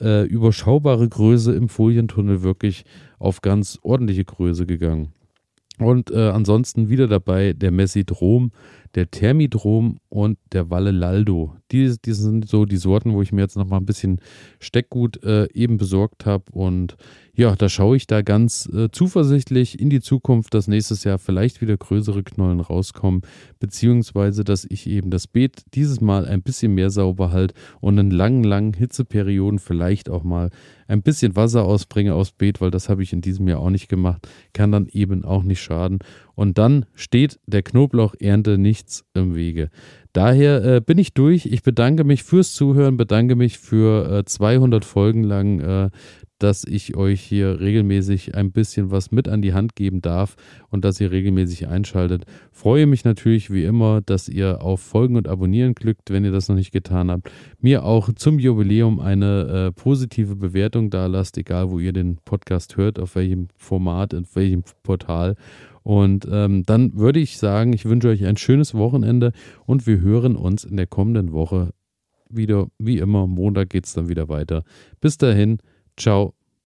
äh, 0.01 0.25
überschaubare 0.25 1.07
Größe 1.07 1.53
im 1.53 1.69
Folientunnel 1.69 2.41
wirklich 2.41 2.85
auf 3.19 3.41
ganz 3.41 3.79
ordentliche 3.81 4.25
Größe 4.25 4.65
gegangen. 4.65 5.13
Und 5.77 6.11
äh, 6.11 6.29
ansonsten 6.29 6.89
wieder 6.89 7.07
dabei 7.07 7.53
der 7.53 7.71
Messidrom, 7.71 8.51
der 8.95 9.11
Thermidrom 9.11 9.99
und 10.09 10.37
der 10.53 10.69
Valle 10.69 10.91
Laldo. 10.91 11.55
Die, 11.71 11.95
die 12.03 12.13
sind 12.13 12.47
so 12.47 12.65
die 12.65 12.77
Sorten, 12.77 13.13
wo 13.13 13.21
ich 13.21 13.33
mir 13.33 13.41
jetzt 13.41 13.57
noch 13.57 13.67
mal 13.67 13.77
ein 13.77 13.85
bisschen 13.85 14.21
Steckgut 14.59 15.21
äh, 15.23 15.47
eben 15.53 15.77
besorgt 15.77 16.25
habe. 16.25 16.45
Und 16.51 16.95
ja, 17.33 17.55
da 17.55 17.67
schaue 17.67 17.97
ich 17.97 18.07
da 18.07 18.21
ganz 18.21 18.69
äh, 18.73 18.89
zuversichtlich 18.91 19.79
in 19.79 19.89
die 19.89 19.99
Zukunft, 19.99 20.53
dass 20.53 20.69
nächstes 20.69 21.03
Jahr 21.03 21.19
vielleicht 21.19 21.61
wieder 21.61 21.75
größere 21.75 22.23
Knollen 22.23 22.61
rauskommen, 22.61 23.21
beziehungsweise 23.59 24.45
dass 24.45 24.63
ich 24.63 24.87
eben 24.87 25.11
das 25.11 25.27
Beet 25.27 25.65
dieses 25.73 25.99
Mal 25.99 26.25
ein 26.25 26.41
bisschen 26.41 26.73
mehr 26.73 26.89
sauber 26.89 27.31
halte 27.31 27.53
und 27.81 27.97
in 27.97 28.11
langen, 28.11 28.45
langen 28.45 28.73
Hitzeperioden 28.73 29.59
vielleicht 29.59 30.09
auch 30.09 30.23
mal 30.23 30.49
ein 30.87 31.01
bisschen 31.01 31.35
Wasser 31.35 31.65
ausbringe 31.65 32.13
aufs 32.13 32.31
Beet, 32.31 32.61
weil 32.61 32.71
das 32.71 32.87
habe 32.87 33.03
ich 33.03 33.11
in 33.11 33.21
diesem 33.21 33.47
Jahr 33.47 33.59
auch 33.59 33.69
nicht 33.69 33.89
gemacht, 33.89 34.27
kann 34.53 34.71
dann 34.71 34.87
eben 34.87 35.25
auch 35.25 35.43
nicht 35.43 35.61
schaden. 35.61 35.99
Und 36.35 36.57
dann 36.57 36.85
steht 36.93 37.39
der 37.47 37.63
Knoblauchernte 37.63 38.57
nichts 38.57 39.05
im 39.13 39.35
Wege. 39.35 39.69
Daher 40.13 40.63
äh, 40.63 40.81
bin 40.81 40.97
ich 40.97 41.13
durch. 41.13 41.45
Ich 41.45 41.63
bedanke 41.63 42.03
mich 42.03 42.23
fürs 42.23 42.53
Zuhören, 42.53 42.97
bedanke 42.97 43.35
mich 43.35 43.57
für 43.57 44.19
äh, 44.19 44.25
200 44.25 44.85
Folgen 44.85 45.23
lang 45.23 45.59
äh, 45.59 45.89
dass 46.45 46.63
ich 46.63 46.95
euch 46.95 47.21
hier 47.21 47.59
regelmäßig 47.59 48.35
ein 48.35 48.51
bisschen 48.51 48.91
was 48.91 49.11
mit 49.11 49.27
an 49.27 49.41
die 49.41 49.55
Hand 49.55 49.75
geben 49.75 50.01
darf 50.01 50.35
und 50.69 50.85
dass 50.85 51.01
ihr 51.01 51.09
regelmäßig 51.09 51.67
einschaltet. 51.67 52.25
Freue 52.51 52.85
mich 52.85 53.03
natürlich 53.03 53.51
wie 53.51 53.63
immer, 53.63 54.01
dass 54.05 54.29
ihr 54.29 54.61
auf 54.61 54.79
Folgen 54.79 55.15
und 55.15 55.27
Abonnieren 55.27 55.73
klickt, 55.73 56.11
wenn 56.11 56.23
ihr 56.23 56.31
das 56.31 56.47
noch 56.47 56.55
nicht 56.55 56.71
getan 56.71 57.09
habt. 57.09 57.31
Mir 57.61 57.83
auch 57.83 58.13
zum 58.13 58.37
Jubiläum 58.37 58.99
eine 58.99 59.71
äh, 59.71 59.71
positive 59.71 60.35
Bewertung 60.35 60.91
da 60.91 61.07
lasst, 61.07 61.35
egal 61.39 61.71
wo 61.71 61.79
ihr 61.79 61.93
den 61.93 62.17
Podcast 62.23 62.77
hört, 62.77 62.99
auf 62.99 63.15
welchem 63.15 63.47
Format, 63.57 64.13
auf 64.13 64.35
welchem 64.35 64.61
Portal. 64.83 65.37
Und 65.81 66.27
ähm, 66.31 66.61
dann 66.61 66.93
würde 66.93 67.21
ich 67.21 67.39
sagen, 67.39 67.73
ich 67.73 67.85
wünsche 67.85 68.09
euch 68.09 68.23
ein 68.23 68.37
schönes 68.37 68.75
Wochenende 68.75 69.31
und 69.65 69.87
wir 69.87 69.99
hören 69.99 70.35
uns 70.35 70.63
in 70.63 70.77
der 70.77 70.85
kommenden 70.85 71.31
Woche 71.31 71.71
wieder. 72.29 72.67
Wie 72.77 72.99
immer, 72.99 73.25
Montag 73.25 73.71
geht 73.71 73.87
es 73.87 73.93
dann 73.93 74.09
wieder 74.09 74.29
weiter. 74.29 74.61
Bis 75.01 75.17
dahin. 75.17 75.57
Ciao. 75.97 76.33